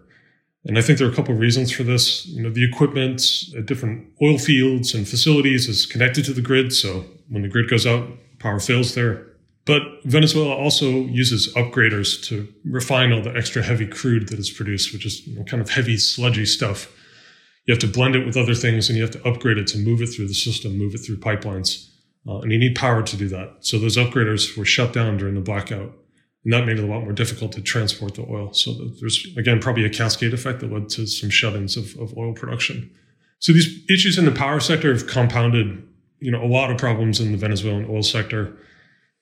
And 0.66 0.78
I 0.78 0.82
think 0.82 0.98
there 0.98 1.08
are 1.08 1.12
a 1.12 1.16
couple 1.16 1.34
of 1.34 1.40
reasons 1.40 1.72
for 1.72 1.84
this. 1.84 2.26
You 2.26 2.42
know, 2.42 2.50
the 2.50 2.68
equipment 2.68 3.22
at 3.56 3.66
different 3.66 4.08
oil 4.22 4.38
fields 4.38 4.96
and 4.96 5.08
facilities 5.08 5.70
is 5.70 5.86
connected 5.86 6.26
to 6.26 6.34
the 6.34 6.42
grid, 6.42 6.74
so 6.74 7.06
when 7.30 7.44
the 7.44 7.48
grid 7.50 7.70
goes 7.70 7.86
out, 7.86 8.08
power 8.40 8.60
fails 8.60 8.96
there. 8.96 9.28
But 9.66 9.82
Venezuela 10.04 10.56
also 10.56 10.90
uses 10.90 11.54
upgraders 11.56 12.24
to 12.28 12.48
refine 12.66 13.12
all 13.12 13.22
the 13.22 13.36
extra 13.36 13.64
heavy 13.64 13.88
crude 13.88 14.30
that 14.30 14.40
is 14.40 14.50
produced, 14.50 14.94
which 14.94 15.06
is 15.06 15.26
you 15.26 15.38
know, 15.38 15.44
kind 15.44 15.62
of 15.62 15.70
heavy, 15.70 15.98
sludgy 15.98 16.46
stuff 16.46 16.92
you 17.66 17.72
have 17.72 17.80
to 17.80 17.88
blend 17.88 18.16
it 18.16 18.26
with 18.26 18.38
other 18.38 18.54
things 18.54 18.90
and 18.90 18.98
you 18.98 19.04
have 19.04 19.12
to 19.12 19.28
upgrade 19.28 19.58
it 19.58 19.68
to 19.68 19.80
move 19.80 20.02
it 20.02 20.08
through 20.08 20.28
the 20.28 20.34
system, 20.34 20.78
move 20.78 20.94
it 20.94 21.00
through 21.00 21.18
pipelines. 21.18 21.90
Uh, 22.28 22.40
and 22.40 22.52
you 22.52 22.58
need 22.58 22.76
power 22.76 23.04
to 23.04 23.18
do 23.18 23.28
that. 23.30 23.58
So 23.62 23.78
those 23.78 23.98
upgraders 23.98 24.58
were 24.58 24.66
shut 24.66 24.94
down 24.94 25.18
during 25.18 25.36
the 25.36 25.42
blackout. 25.42 25.94
And 26.46 26.54
that 26.54 26.66
made 26.66 26.80
it 26.80 26.84
a 26.84 26.88
lot 26.88 27.02
more 27.02 27.12
difficult 27.12 27.52
to 27.54 27.62
transport 27.62 28.16
the 28.16 28.26
oil. 28.30 28.54
So 28.54 28.74
there's, 29.02 29.26
again, 29.36 29.60
probably 29.60 29.84
a 29.84 29.90
cascade 29.90 30.34
effect 30.34 30.62
that 30.62 30.72
led 30.72 30.88
to 30.90 31.06
some 31.06 31.30
shut 31.30 31.56
ins 31.56 31.76
of, 31.76 31.98
of 31.98 32.18
oil 32.18 32.34
production. 32.34 32.90
So 33.40 33.52
these 33.52 33.84
issues 33.90 34.18
in 34.18 34.26
the 34.26 34.32
power 34.32 34.60
sector 34.60 34.94
have 34.94 35.08
compounded, 35.08 35.86
you 36.20 36.32
know, 36.32 36.42
a 36.42 36.48
lot 36.48 36.72
of 36.72 36.78
problems 36.78 37.20
in 37.20 37.32
the 37.32 37.38
Venezuelan 37.38 37.88
oil 37.90 38.04
sector. 38.04 38.56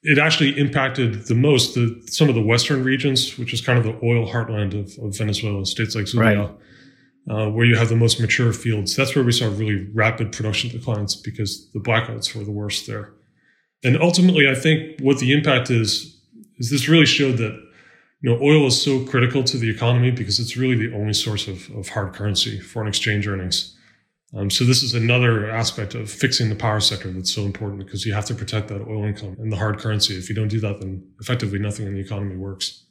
It 0.04 0.20
actually 0.20 0.60
impacted 0.60 1.28
the 1.28 1.36
most 1.36 1.76
the, 1.76 2.02
some 2.08 2.30
of 2.30 2.36
the 2.36 2.42
western 2.44 2.84
regions, 2.84 3.38
which 3.40 3.54
is 3.54 3.62
kind 3.62 3.80
of 3.80 3.86
the 3.86 3.98
oil 4.06 4.28
heartland 4.28 4.78
of, 4.78 5.04
of 5.04 5.18
Venezuela, 5.18 5.66
states 5.66 5.96
like 5.96 6.08
Zulia. 6.08 6.40
Right 6.40 6.52
uh, 7.30 7.48
where 7.50 7.66
you 7.66 7.76
have 7.76 7.90
the 7.90 7.96
most 7.96 8.20
mature 8.20 8.52
fields. 8.52 8.96
That's 8.96 9.16
where 9.16 9.24
we 9.24 9.32
saw 9.32 9.46
really 9.46 9.88
rapid 9.94 10.32
production 10.32 10.70
declines 10.70 11.16
because 11.16 11.70
the 11.72 11.80
blackouts 11.80 12.36
were 12.36 12.44
the 12.44 12.52
worst 12.52 12.88
there. 12.88 13.14
And 13.84 14.02
ultimately, 14.02 14.50
I 14.50 14.56
think 14.56 15.00
what 15.02 15.20
the 15.20 15.34
impact 15.34 15.70
is 15.70 16.13
is 16.58 16.70
this 16.70 16.88
really 16.88 17.06
showed 17.06 17.38
that 17.38 17.54
you 18.22 18.30
know 18.30 18.40
oil 18.42 18.68
is 18.68 18.82
so 18.82 19.06
critical 19.06 19.44
to 19.44 19.58
the 19.58 19.70
economy 19.70 20.12
because 20.12 20.40
it's 20.40 20.56
really 20.56 20.76
the 20.76 20.96
only 20.96 21.14
source 21.14 21.48
of, 21.48 21.70
of 21.76 21.90
hard 21.90 22.14
currency, 22.14 22.60
foreign 22.60 22.88
exchange 22.88 23.28
earnings. 23.28 23.78
Um, 24.36 24.50
so 24.50 24.64
this 24.64 24.82
is 24.82 24.96
another 24.96 25.50
aspect 25.50 25.94
of 25.94 26.10
fixing 26.10 26.50
the 26.50 26.56
power 26.56 26.80
sector 26.80 27.12
that's 27.12 27.32
so 27.32 27.44
important 27.44 27.86
because 27.86 28.04
you 28.04 28.14
have 28.14 28.26
to 28.26 28.34
protect 28.34 28.68
that 28.70 28.82
oil 28.82 29.06
income 29.06 29.36
and 29.40 29.52
the 29.52 29.58
hard 29.58 29.78
currency. 29.78 30.18
If 30.18 30.28
you 30.28 30.34
don't 30.34 30.48
do 30.48 30.60
that, 30.62 30.80
then 30.80 31.08
effectively 31.20 31.60
nothing 31.60 31.86
in 31.86 31.94
the 31.94 32.00
economy 32.00 32.36
works. 32.36 32.86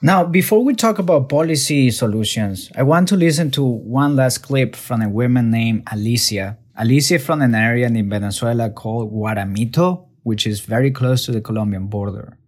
Now, 0.00 0.24
before 0.24 0.64
we 0.64 0.74
talk 0.74 0.98
about 0.98 1.28
policy 1.28 1.90
solutions, 1.90 2.70
I 2.76 2.84
want 2.84 3.08
to 3.08 3.16
listen 3.16 3.50
to 3.50 3.64
one 3.64 4.16
last 4.16 4.38
clip 4.38 4.76
from 4.76 5.02
a 5.02 5.08
woman 5.08 5.50
named 5.50 5.82
Alicia. 5.92 6.56
Alicia 6.76 7.18
from 7.18 7.42
an 7.42 7.54
area 7.54 7.86
in 7.88 8.08
Venezuela 8.08 8.70
called 8.70 9.12
Guaramito, 9.12 10.06
which 10.22 10.46
is 10.46 10.60
very 10.60 10.92
close 10.92 11.26
to 11.26 11.32
the 11.32 11.40
Colombian 11.40 11.88
border. 11.88 12.38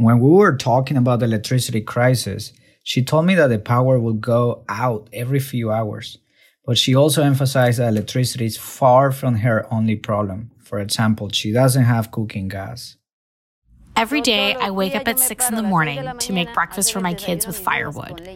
When 0.00 0.18
we 0.18 0.30
were 0.30 0.56
talking 0.56 0.96
about 0.96 1.18
the 1.18 1.26
electricity 1.26 1.82
crisis, 1.82 2.54
she 2.82 3.04
told 3.04 3.26
me 3.26 3.34
that 3.34 3.48
the 3.48 3.58
power 3.58 4.00
will 4.00 4.14
go 4.14 4.64
out 4.66 5.10
every 5.12 5.40
few 5.40 5.70
hours. 5.70 6.16
But 6.64 6.78
she 6.78 6.94
also 6.94 7.22
emphasized 7.22 7.80
that 7.80 7.88
electricity 7.88 8.46
is 8.46 8.56
far 8.56 9.12
from 9.12 9.34
her 9.34 9.66
only 9.70 9.96
problem. 9.96 10.52
For 10.64 10.80
example, 10.80 11.28
she 11.28 11.52
doesn't 11.52 11.84
have 11.84 12.12
cooking 12.12 12.48
gas. 12.48 12.96
Every 13.94 14.22
day, 14.22 14.54
I 14.54 14.70
wake 14.70 14.94
up 14.94 15.06
at 15.06 15.18
6 15.18 15.50
in 15.50 15.56
the 15.56 15.62
morning 15.62 16.10
to 16.16 16.32
make 16.32 16.54
breakfast 16.54 16.94
for 16.94 17.00
my 17.00 17.12
kids 17.12 17.46
with 17.46 17.58
firewood. 17.58 18.26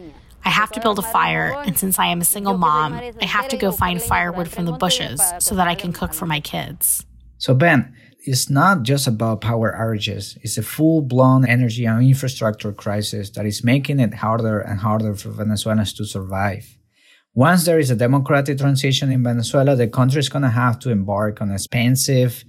I 0.43 0.49
have 0.49 0.71
to 0.73 0.79
build 0.79 0.99
a 0.99 1.01
fire, 1.01 1.59
and 1.65 1.75
since 1.79 1.97
I 1.97 2.05
am 2.05 2.21
a 2.21 2.25
single 2.25 2.59
mom, 2.59 2.93
I 2.93 3.25
have 3.25 3.47
to 3.47 3.57
go 3.57 3.71
find 3.71 3.99
firewood 3.99 4.49
from 4.49 4.65
the 4.65 4.73
bushes 4.73 5.19
so 5.39 5.55
that 5.55 5.67
I 5.67 5.73
can 5.73 5.93
cook 5.93 6.13
for 6.13 6.27
my 6.27 6.41
kids. 6.41 7.07
So, 7.39 7.55
Ben, 7.55 7.95
it's 8.27 8.49
not 8.49 8.83
just 8.83 9.07
about 9.07 9.41
power 9.41 9.75
outages, 9.77 10.37
it's 10.41 10.57
a 10.57 10.63
full 10.63 11.01
blown 11.01 11.47
energy 11.47 11.85
and 11.85 12.03
infrastructure 12.03 12.73
crisis 12.73 13.29
that 13.31 13.45
is 13.45 13.63
making 13.63 13.99
it 13.99 14.15
harder 14.15 14.59
and 14.59 14.79
harder 14.79 15.13
for 15.15 15.29
Venezuelans 15.29 15.93
to 15.93 16.05
survive. 16.05 16.77
Once 17.33 17.65
there 17.65 17.79
is 17.79 17.91
a 17.91 17.95
democratic 17.95 18.57
transition 18.57 19.11
in 19.11 19.23
Venezuela, 19.23 19.75
the 19.75 19.87
country 19.87 20.19
is 20.19 20.29
going 20.29 20.41
to 20.41 20.49
have 20.49 20.79
to 20.79 20.89
embark 20.89 21.41
on 21.41 21.51
expensive, 21.51 22.43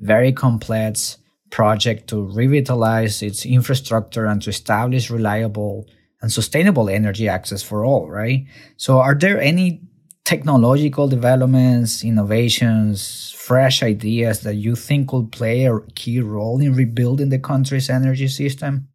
very 0.00 0.32
complex, 0.32 1.18
project 1.50 2.08
to 2.08 2.20
revitalize 2.20 3.22
its 3.22 3.46
infrastructure 3.46 4.26
and 4.26 4.42
to 4.42 4.50
establish 4.50 5.08
reliable 5.08 5.86
and 6.20 6.32
sustainable 6.32 6.88
energy 6.88 7.28
access 7.28 7.62
for 7.62 7.84
all, 7.84 8.10
right? 8.10 8.44
So, 8.76 8.98
are 8.98 9.14
there 9.14 9.40
any 9.40 9.82
technological 10.24 11.08
developments, 11.08 12.04
innovations, 12.04 13.34
fresh 13.36 13.82
ideas 13.82 14.40
that 14.40 14.54
you 14.54 14.74
think 14.74 15.08
could 15.08 15.30
play 15.30 15.66
a 15.66 15.80
key 15.94 16.20
role 16.20 16.60
in 16.60 16.74
rebuilding 16.74 17.28
the 17.28 17.38
country's 17.38 17.90
energy 17.90 18.28
system? 18.28 18.88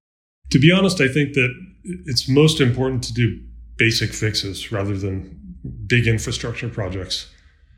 To 0.50 0.60
be 0.60 0.72
honest, 0.72 1.00
I 1.02 1.08
think 1.08 1.34
that 1.34 1.54
it's 1.84 2.28
most 2.28 2.60
important 2.60 3.04
to 3.04 3.14
do 3.14 3.40
basic 3.78 4.12
fixes 4.14 4.72
rather 4.72 4.98
than 4.98 5.40
big 5.86 6.08
infrastructure 6.08 6.70
projects. 6.70 7.28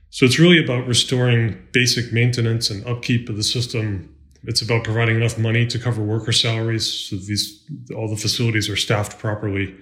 So 0.10 0.25
it's 0.25 0.39
really 0.39 0.63
about 0.63 0.88
restoring 0.88 1.58
basic 1.72 2.12
maintenance 2.13 2.70
and 2.70 2.86
upkeep 2.86 3.29
of 3.29 3.36
the 3.36 3.43
system 3.43 4.12
it's 4.43 4.62
about 4.62 4.84
providing 4.84 5.15
enough 5.15 5.38
money 5.38 5.67
to 5.67 5.77
cover 5.77 6.01
worker 6.01 6.31
salaries 6.31 6.91
so 6.91 7.15
these 7.15 7.63
all 7.96 8.08
the 8.08 8.17
facilities 8.17 8.70
are 8.70 8.75
staffed 8.75 9.20
properly. 9.20 9.75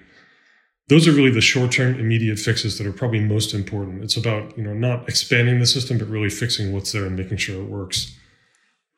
Those 0.90 1.06
are 1.06 1.12
really 1.12 1.30
the 1.30 1.40
short-term 1.40 2.00
immediate 2.00 2.40
fixes 2.40 2.76
that 2.76 2.86
are 2.86 2.92
probably 2.92 3.20
most 3.20 3.54
important. 3.54 4.02
It's 4.02 4.16
about, 4.16 4.58
you 4.58 4.64
know, 4.64 4.74
not 4.74 5.08
expanding 5.08 5.60
the 5.60 5.66
system 5.66 5.98
but 5.98 6.08
really 6.08 6.28
fixing 6.28 6.72
what's 6.72 6.90
there 6.90 7.06
and 7.06 7.16
making 7.16 7.36
sure 7.36 7.62
it 7.62 7.68
works. 7.68 8.12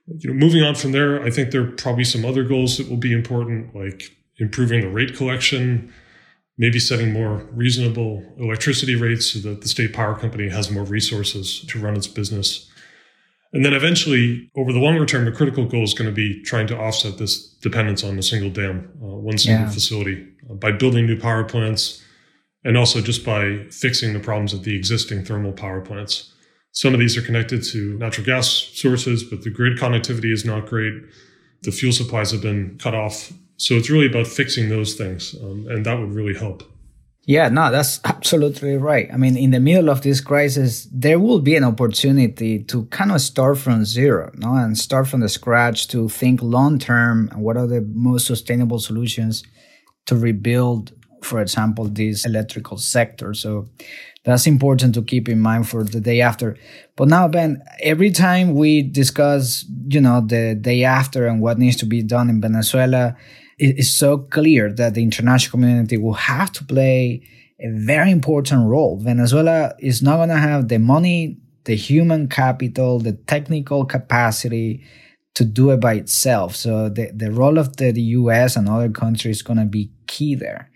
You 0.07 0.31
know, 0.31 0.35
moving 0.35 0.63
on 0.63 0.75
from 0.75 0.93
there, 0.93 1.23
I 1.23 1.31
think 1.31 1.51
there 1.51 1.63
are 1.63 1.71
probably 1.71 2.05
some 2.05 2.25
other 2.25 2.45
goals 2.45 2.79
that 2.79 2.89
will 2.89 2.97
be 2.97 3.13
important 3.13 3.77
like 3.77 4.11
improving 4.39 4.81
the 4.81 4.89
rate 4.89 5.15
collection, 5.15 5.93
maybe 6.57 6.81
setting 6.81 7.13
more 7.13 7.47
reasonable 7.53 8.25
electricity 8.39 8.97
rates 8.97 9.27
so 9.27 9.39
that 9.41 9.61
the 9.61 9.69
state 9.69 9.93
power 9.93 10.15
company 10.15 10.49
has 10.49 10.71
more 10.71 10.85
resources 10.85 11.61
to 11.69 11.79
run 11.79 11.95
its 11.95 12.09
business 12.09 12.71
and 13.53 13.65
then 13.65 13.75
eventually, 13.75 14.51
over 14.57 14.73
the 14.73 14.79
longer 14.79 15.05
term, 15.05 15.27
the 15.27 15.33
critical 15.33 15.67
goal 15.67 15.83
is 15.83 15.93
going 15.93 16.09
to 16.09 16.15
be 16.15 16.43
trying 16.43 16.67
to 16.69 16.79
offset 16.79 17.19
this 17.19 17.49
dependence 17.61 18.03
on 18.03 18.19
a 18.19 18.23
single 18.23 18.49
dam, 18.49 18.91
uh, 19.03 19.07
one 19.07 19.37
single 19.37 19.67
yeah. 19.67 19.71
facility, 19.71 20.27
by 20.55 20.73
building 20.73 21.07
new 21.07 21.19
power 21.19 21.45
plants 21.45 22.03
and 22.65 22.77
also 22.77 23.01
just 23.01 23.25
by 23.25 23.65
fixing 23.71 24.13
the 24.13 24.21
problems 24.21 24.53
of 24.53 24.65
the 24.65 24.77
existing 24.77 25.25
thermal 25.25 25.53
power 25.53 25.81
plants. 25.81 26.33
Some 26.73 26.95
of 26.95 27.01
these 27.01 27.17
are 27.17 27.23
connected 27.23 27.63
to 27.65 27.99
natural 27.99 28.25
gas 28.25 28.49
sources, 28.49 29.25
but 29.25 29.43
the 29.43 29.51
grid 29.51 29.79
connectivity 29.79 30.33
is 30.33 30.45
not 30.45 30.67
great. 30.67 30.95
The 31.63 31.73
fuel 31.73 31.93
supplies 31.93 32.31
have 32.33 32.43
been 32.43 32.79
cut 32.79 32.95
off. 32.95 33.33
So 33.57 33.75
it's 33.75 33.91
really 33.91 34.07
about 34.07 34.27
fixing 34.27 34.69
those 34.69 34.95
things, 34.95 35.37
um, 35.43 35.67
and 35.69 35.85
that 35.87 35.99
would 35.99 36.13
really 36.13 36.35
help. 36.35 36.63
Yeah, 37.25 37.49
no, 37.51 37.71
that's 37.71 38.01
absolutely 38.05 38.77
right. 38.77 39.09
I 39.13 39.17
mean, 39.17 39.37
in 39.37 39.51
the 39.51 39.61
middle 39.61 39.91
of 39.91 40.03
this 40.03 40.21
crisis, 40.21 40.89
there 40.91 41.21
will 41.21 41.41
be 41.41 41.57
an 41.57 41.65
opportunity 41.65 42.65
to 42.65 42.87
kind 42.87 43.13
of 43.13 43.21
start 43.21 43.59
from 43.59 43.85
zero, 43.85 44.33
no, 44.35 44.55
and 44.55 44.77
start 44.77 45.09
from 45.09 45.21
the 45.21 45.29
scratch 45.29 45.89
to 45.89 46.09
think 46.09 46.43
long 46.43 46.79
term 46.79 47.29
and 47.33 47.43
what 47.43 47.57
are 47.57 47.67
the 47.67 47.83
most 47.83 48.27
sustainable 48.27 48.81
solutions 48.81 49.45
to 50.07 50.17
rebuild, 50.17 50.93
for 51.23 51.41
example, 51.41 51.85
this 51.85 52.25
electrical 52.25 52.79
sector. 52.79 53.35
So 53.35 53.69
that's 54.25 54.47
important 54.47 54.95
to 54.95 55.03
keep 55.03 55.29
in 55.29 55.41
mind 55.41 55.69
for 55.69 55.85
the 55.85 56.01
day 56.01 56.21
after. 56.21 56.57
But 56.97 57.09
now, 57.09 57.29
Ben, 57.29 57.63
every 57.81 58.11
time 58.11 58.55
we 58.55 58.83
discuss, 58.83 59.65
you 59.89 60.01
know, 60.01 60.21
the 60.21 60.55
day 60.55 60.85
after 60.85 61.27
and 61.27 61.41
what 61.41 61.59
needs 61.59 61.77
to 61.77 61.87
be 61.87 62.03
done 62.03 62.31
in 62.31 62.41
Venezuela, 62.41 63.17
it 63.59 63.79
is 63.79 63.93
so 63.93 64.19
clear 64.19 64.73
that 64.73 64.95
the 64.95 65.03
international 65.03 65.51
community 65.51 65.97
will 65.97 66.15
have 66.15 66.53
to 66.53 66.65
play 66.65 67.23
a 67.61 67.69
very 67.71 68.11
important 68.11 68.69
role. 68.69 68.99
Venezuela 68.99 69.75
is 69.79 70.03
not 70.03 70.17
going 70.17 70.29
to 70.29 70.37
have 70.37 70.69
the 70.69 70.79
money, 70.79 71.39
the 71.65 71.77
human 71.77 72.29
capital, 72.29 72.99
the 72.99 73.13
technical 73.13 73.85
capacity 73.85 74.85
to 75.35 75.45
do 75.45 75.71
it 75.71 75.81
by 75.81 75.95
itself. 75.95 76.55
So 76.55 76.89
the, 76.89 77.11
the 77.15 77.31
role 77.31 77.59
of 77.59 77.77
the, 77.77 77.91
the 77.91 78.03
US 78.03 78.57
and 78.57 78.69
other 78.69 78.91
countries 78.91 79.37
is 79.37 79.43
going 79.43 79.59
to 79.59 79.65
be 79.65 79.91
key 80.07 80.35
there. 80.35 80.71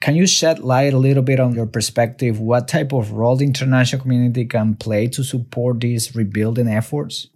Can 0.00 0.14
you 0.14 0.26
shed 0.26 0.60
light 0.60 0.94
a 0.94 0.98
little 0.98 1.22
bit 1.22 1.40
on 1.40 1.54
your 1.54 1.66
perspective? 1.66 2.40
What 2.40 2.68
type 2.68 2.92
of 2.92 3.12
role 3.12 3.36
the 3.36 3.44
international 3.44 4.00
community 4.00 4.44
can 4.44 4.76
play 4.76 5.08
to 5.08 5.24
support 5.24 5.80
these 5.80 6.14
rebuilding 6.14 6.68
efforts? 6.68 7.26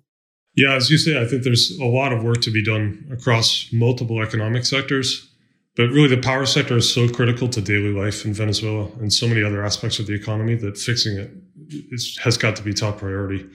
Yeah, 0.55 0.75
as 0.75 0.91
you 0.91 0.99
say, 0.99 1.21
I 1.21 1.27
think 1.27 1.43
there's 1.43 1.77
a 1.81 1.87
lot 1.87 2.13
of 2.13 2.23
work 2.23 2.41
to 2.43 2.51
be 2.51 2.63
done 2.63 3.09
across 3.11 3.69
multiple 3.73 4.23
economic 4.23 4.65
sectors. 4.65 5.29
But 5.75 5.89
really, 5.89 6.09
the 6.09 6.21
power 6.21 6.45
sector 6.45 6.77
is 6.77 6.93
so 6.93 7.09
critical 7.09 7.49
to 7.49 7.61
daily 7.63 7.93
life 7.93 8.27
in 8.27 8.35
Venezuela 8.35 8.91
and 9.01 9.11
so 9.11 9.27
many 9.27 9.43
other 9.43 9.65
aspects 9.65 9.99
of 9.99 10.07
the 10.07 10.13
economy 10.13 10.55
that 10.57 10.77
fixing 10.77 11.17
it 11.17 11.31
is, 11.91 12.19
has 12.23 12.37
got 12.37 12.57
to 12.57 12.63
be 12.63 12.75
top 12.75 12.99
priority. 12.99 13.49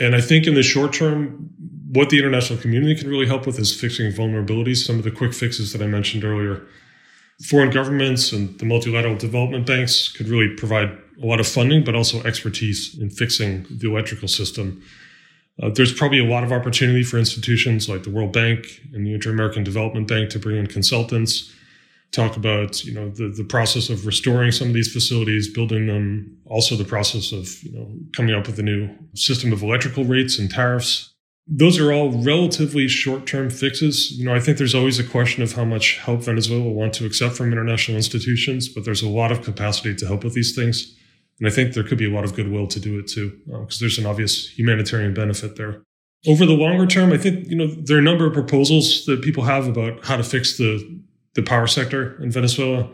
And 0.00 0.16
I 0.16 0.22
think 0.22 0.46
in 0.46 0.54
the 0.54 0.62
short 0.62 0.94
term, 0.94 1.50
what 1.94 2.10
the 2.10 2.18
international 2.18 2.58
community 2.58 2.94
can 2.94 3.08
really 3.08 3.26
help 3.26 3.46
with 3.46 3.58
is 3.58 3.78
fixing 3.78 4.10
vulnerabilities, 4.12 4.84
some 4.84 4.98
of 4.98 5.04
the 5.04 5.10
quick 5.10 5.32
fixes 5.32 5.72
that 5.72 5.82
I 5.82 5.86
mentioned 5.86 6.24
earlier. 6.24 6.66
Foreign 7.48 7.70
governments 7.70 8.32
and 8.32 8.58
the 8.58 8.64
multilateral 8.64 9.16
development 9.16 9.66
banks 9.66 10.08
could 10.08 10.28
really 10.28 10.54
provide 10.56 10.90
a 11.22 11.26
lot 11.26 11.40
of 11.40 11.46
funding, 11.46 11.84
but 11.84 11.94
also 11.94 12.22
expertise 12.22 12.96
in 13.00 13.10
fixing 13.10 13.66
the 13.70 13.90
electrical 13.90 14.28
system 14.28 14.82
uh, 15.62 15.70
there's 15.70 15.92
probably 15.92 16.18
a 16.18 16.24
lot 16.24 16.42
of 16.42 16.52
opportunity 16.52 17.04
for 17.04 17.18
institutions 17.18 17.88
like 17.88 18.02
the 18.02 18.10
World 18.10 18.32
Bank 18.32 18.80
and 18.92 19.06
the 19.06 19.14
Inter-American 19.14 19.62
Development 19.62 20.06
Bank 20.06 20.30
to 20.30 20.38
bring 20.38 20.56
in 20.56 20.66
consultants, 20.66 21.52
talk 22.10 22.36
about 22.36 22.84
you 22.84 22.92
know 22.92 23.08
the, 23.10 23.28
the 23.28 23.44
process 23.44 23.88
of 23.88 24.04
restoring 24.04 24.50
some 24.50 24.68
of 24.68 24.74
these 24.74 24.92
facilities, 24.92 25.52
building 25.52 25.86
them, 25.86 26.36
also 26.46 26.74
the 26.74 26.84
process 26.84 27.30
of 27.30 27.62
you 27.62 27.72
know 27.72 27.88
coming 28.16 28.34
up 28.34 28.46
with 28.46 28.58
a 28.58 28.62
new 28.62 28.90
system 29.14 29.52
of 29.52 29.62
electrical 29.62 30.04
rates 30.04 30.38
and 30.38 30.50
tariffs. 30.50 31.13
Those 31.46 31.78
are 31.78 31.92
all 31.92 32.10
relatively 32.10 32.88
short-term 32.88 33.50
fixes. 33.50 34.12
You 34.12 34.24
know, 34.24 34.34
I 34.34 34.40
think 34.40 34.56
there's 34.56 34.74
always 34.74 34.98
a 34.98 35.04
question 35.04 35.42
of 35.42 35.52
how 35.52 35.64
much 35.64 35.98
help 35.98 36.22
Venezuela 36.22 36.64
will 36.64 36.74
want 36.74 36.94
to 36.94 37.06
accept 37.06 37.34
from 37.34 37.52
international 37.52 37.98
institutions, 37.98 38.68
but 38.68 38.84
there's 38.84 39.02
a 39.02 39.08
lot 39.08 39.30
of 39.30 39.42
capacity 39.42 39.94
to 39.94 40.06
help 40.06 40.24
with 40.24 40.34
these 40.34 40.54
things. 40.54 40.96
And 41.38 41.48
I 41.48 41.50
think 41.50 41.74
there 41.74 41.84
could 41.84 41.98
be 41.98 42.06
a 42.10 42.14
lot 42.14 42.24
of 42.24 42.34
goodwill 42.34 42.66
to 42.68 42.80
do 42.80 42.98
it 42.98 43.08
too, 43.08 43.38
because 43.44 43.76
uh, 43.76 43.80
there's 43.80 43.98
an 43.98 44.06
obvious 44.06 44.48
humanitarian 44.58 45.12
benefit 45.12 45.56
there. 45.56 45.82
Over 46.26 46.46
the 46.46 46.54
longer 46.54 46.86
term, 46.86 47.12
I 47.12 47.18
think 47.18 47.48
you 47.48 47.56
know 47.56 47.66
there 47.66 47.96
are 47.96 48.00
a 48.00 48.02
number 48.02 48.26
of 48.26 48.32
proposals 48.32 49.04
that 49.04 49.20
people 49.20 49.44
have 49.44 49.66
about 49.66 50.04
how 50.06 50.16
to 50.16 50.22
fix 50.22 50.56
the 50.56 51.02
the 51.34 51.42
power 51.42 51.66
sector 51.66 52.22
in 52.22 52.30
Venezuela. 52.30 52.88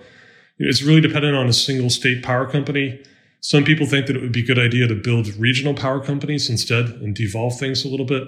It's 0.58 0.82
really 0.82 1.00
dependent 1.00 1.36
on 1.36 1.46
a 1.46 1.52
single 1.52 1.90
state 1.90 2.22
power 2.24 2.46
company. 2.46 3.00
Some 3.40 3.64
people 3.64 3.86
think 3.86 4.06
that 4.06 4.16
it 4.16 4.22
would 4.22 4.32
be 4.32 4.40
a 4.40 4.46
good 4.46 4.58
idea 4.58 4.86
to 4.86 4.94
build 4.94 5.34
regional 5.36 5.74
power 5.74 6.00
companies 6.00 6.50
instead 6.50 6.86
and 6.86 7.14
devolve 7.14 7.58
things 7.58 7.84
a 7.84 7.88
little 7.88 8.06
bit. 8.06 8.24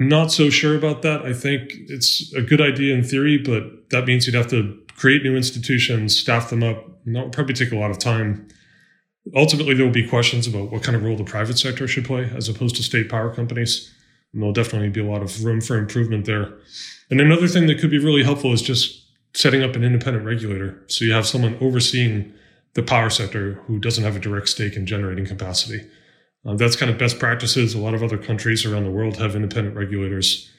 I'm 0.00 0.08
not 0.08 0.32
so 0.32 0.50
sure 0.50 0.76
about 0.76 1.02
that. 1.02 1.22
I 1.22 1.32
think 1.32 1.72
it's 1.88 2.32
a 2.34 2.42
good 2.42 2.60
idea 2.60 2.94
in 2.94 3.04
theory, 3.04 3.38
but 3.38 3.90
that 3.90 4.06
means 4.06 4.26
you'd 4.26 4.34
have 4.34 4.48
to 4.50 4.78
create 4.96 5.22
new 5.22 5.36
institutions, 5.36 6.18
staff 6.18 6.50
them 6.50 6.62
up, 6.62 7.00
and 7.04 7.14
that 7.14 7.24
would 7.24 7.32
probably 7.32 7.54
take 7.54 7.72
a 7.72 7.76
lot 7.76 7.90
of 7.90 7.98
time. 7.98 8.48
Ultimately, 9.34 9.74
there 9.74 9.84
will 9.84 9.92
be 9.92 10.06
questions 10.06 10.46
about 10.46 10.72
what 10.72 10.82
kind 10.82 10.96
of 10.96 11.04
role 11.04 11.16
the 11.16 11.24
private 11.24 11.58
sector 11.58 11.86
should 11.86 12.04
play 12.04 12.30
as 12.34 12.48
opposed 12.48 12.74
to 12.76 12.82
state 12.82 13.08
power 13.08 13.32
companies. 13.34 13.92
And 14.32 14.42
there'll 14.42 14.52
definitely 14.52 14.88
be 14.88 15.00
a 15.00 15.10
lot 15.10 15.22
of 15.22 15.44
room 15.44 15.60
for 15.60 15.76
improvement 15.76 16.24
there. 16.24 16.54
And 17.10 17.20
another 17.20 17.46
thing 17.46 17.66
that 17.66 17.78
could 17.78 17.90
be 17.90 17.98
really 17.98 18.24
helpful 18.24 18.52
is 18.52 18.62
just 18.62 19.04
setting 19.34 19.62
up 19.62 19.76
an 19.76 19.84
independent 19.84 20.24
regulator. 20.24 20.82
So 20.88 21.04
you 21.04 21.12
have 21.12 21.26
someone 21.26 21.56
overseeing 21.60 22.32
the 22.74 22.82
power 22.82 23.10
sector 23.10 23.54
who 23.66 23.78
doesn't 23.78 24.04
have 24.04 24.16
a 24.16 24.20
direct 24.20 24.48
stake 24.48 24.76
in 24.76 24.86
generating 24.86 25.26
capacity. 25.26 25.80
Uh, 26.44 26.54
that's 26.54 26.76
kind 26.76 26.90
of 26.90 26.98
best 26.98 27.18
practices. 27.18 27.74
A 27.74 27.78
lot 27.78 27.94
of 27.94 28.02
other 28.02 28.18
countries 28.18 28.64
around 28.64 28.84
the 28.84 28.90
world 28.90 29.16
have 29.16 29.36
independent 29.36 29.76
regulators. 29.76 30.50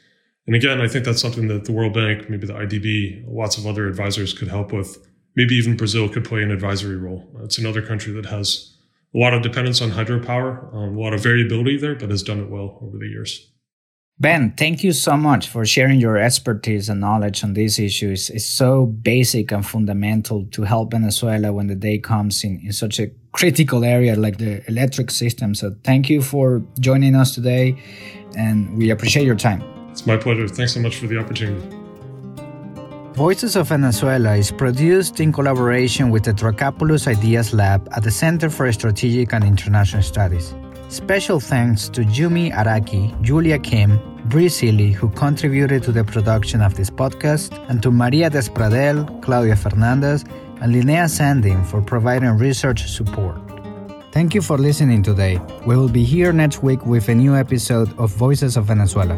And 0.47 0.56
again, 0.56 0.82
I 0.82 0.88
think 0.88 1.06
that's 1.06 1.21
something 1.21 1.47
that 1.47 1.65
the 1.65 1.71
World 1.71 1.93
Bank, 1.93 2.30
maybe 2.30 2.47
the 2.47 2.54
IDB, 2.54 3.23
lots 3.28 3.58
of 3.58 3.65
other 3.65 3.88
advisors 3.88 4.34
could 4.34 4.49
help 4.49 4.71
with 4.71 4.97
maybe 5.36 5.56
even 5.56 5.76
Brazil 5.76 6.08
could 6.10 6.26
play 6.26 6.43
an 6.43 6.52
advisory 6.52 6.97
role. 6.97 7.30
It's 7.43 7.58
another 7.58 7.82
country 7.82 8.13
that 8.13 8.26
has 8.28 8.78
a 9.15 9.17
lot 9.17 9.34
of 9.34 9.41
dependence 9.41 9.82
on 9.82 9.91
hydropower, 9.91 10.73
um, 10.73 10.97
a 10.97 10.99
lot 10.99 11.13
of 11.13 11.21
variability 11.21 11.78
there, 11.78 11.95
but 11.95 12.10
has 12.10 12.23
done 12.23 12.39
it 12.39 12.49
well 12.49 12.80
over 12.82 12.97
the 12.97 13.08
years. 13.08 13.53
Ben, 14.19 14.54
thank 14.56 14.84
you 14.84 14.93
so 14.93 15.17
much 15.17 15.49
for 15.49 15.65
sharing 15.65 15.99
your 15.99 16.17
expertise 16.17 16.88
and 16.88 17.02
knowledge 17.02 17.43
on 17.43 17.54
these 17.54 17.80
issues. 17.80 18.30
It's 18.30 18.45
so 18.45 18.86
basic 18.86 19.52
and 19.52 19.65
fundamental 19.65 20.45
to 20.52 20.62
help 20.63 20.91
Venezuela 20.91 21.52
when 21.52 21.67
the 21.67 21.76
day 21.76 21.97
comes 21.97 22.43
in, 22.43 22.62
in 22.63 22.73
such 22.73 22.99
a 22.99 23.08
critical 23.32 23.84
area 23.84 24.15
like 24.15 24.38
the 24.38 24.63
electric 24.69 25.10
system. 25.10 25.56
So 25.56 25.76
thank 25.84 26.10
you 26.10 26.21
for 26.21 26.63
joining 26.80 27.15
us 27.15 27.34
today, 27.34 27.76
and 28.38 28.78
we 28.78 28.91
appreciate 28.91 29.26
your 29.26 29.36
time. 29.36 29.63
It's 29.89 30.06
my 30.06 30.15
pleasure. 30.15 30.47
Thanks 30.47 30.73
so 30.73 30.80
much 30.80 30.97
for 30.97 31.08
the 31.08 31.17
opportunity. 31.17 31.62
Voices 33.15 33.56
of 33.56 33.67
Venezuela 33.67 34.36
is 34.36 34.52
produced 34.52 35.19
in 35.19 35.34
collaboration 35.34 36.12
with 36.12 36.23
the 36.23 36.34
Dracopoulos 36.34 37.08
Ideas 37.08 37.54
Lab 37.54 37.89
at 37.95 38.04
the 38.04 38.12
Center 38.12 38.49
for 38.49 38.71
Strategic 38.71 39.34
and 39.34 39.43
International 39.43 40.02
Studies. 40.02 40.54
Special 40.94 41.40
thanks 41.40 41.90
to 41.90 42.02
Yumi 42.02 42.54
Araki, 42.54 43.20
Julia 43.24 43.58
Kim, 43.58 44.00
Bree 44.26 44.48
Seeley, 44.48 44.92
who 44.92 45.10
contributed 45.10 45.82
to 45.82 45.92
the 45.92 46.04
production 46.04 46.62
of 46.62 46.76
this 46.76 46.92
podcast, 46.92 47.52
and 47.68 47.82
to 47.82 47.90
Maria 47.90 48.30
Despradel, 48.30 49.20
Claudia 49.24 49.56
Fernandez, 49.56 50.24
and 50.62 50.72
Linnea 50.72 51.10
Sandin 51.10 51.66
for 51.66 51.82
providing 51.82 52.30
research 52.38 52.88
support. 52.92 53.42
Thank 54.12 54.36
you 54.36 54.44
for 54.44 54.60
listening 54.60 55.02
today. 55.02 55.42
We 55.66 55.76
will 55.76 55.90
be 55.90 56.04
here 56.04 56.32
next 56.32 56.62
week 56.62 56.86
with 56.86 57.10
a 57.10 57.16
new 57.16 57.36
episode 57.36 57.92
of 57.98 58.12
Voices 58.12 58.56
of 58.56 58.66
Venezuela. 58.66 59.18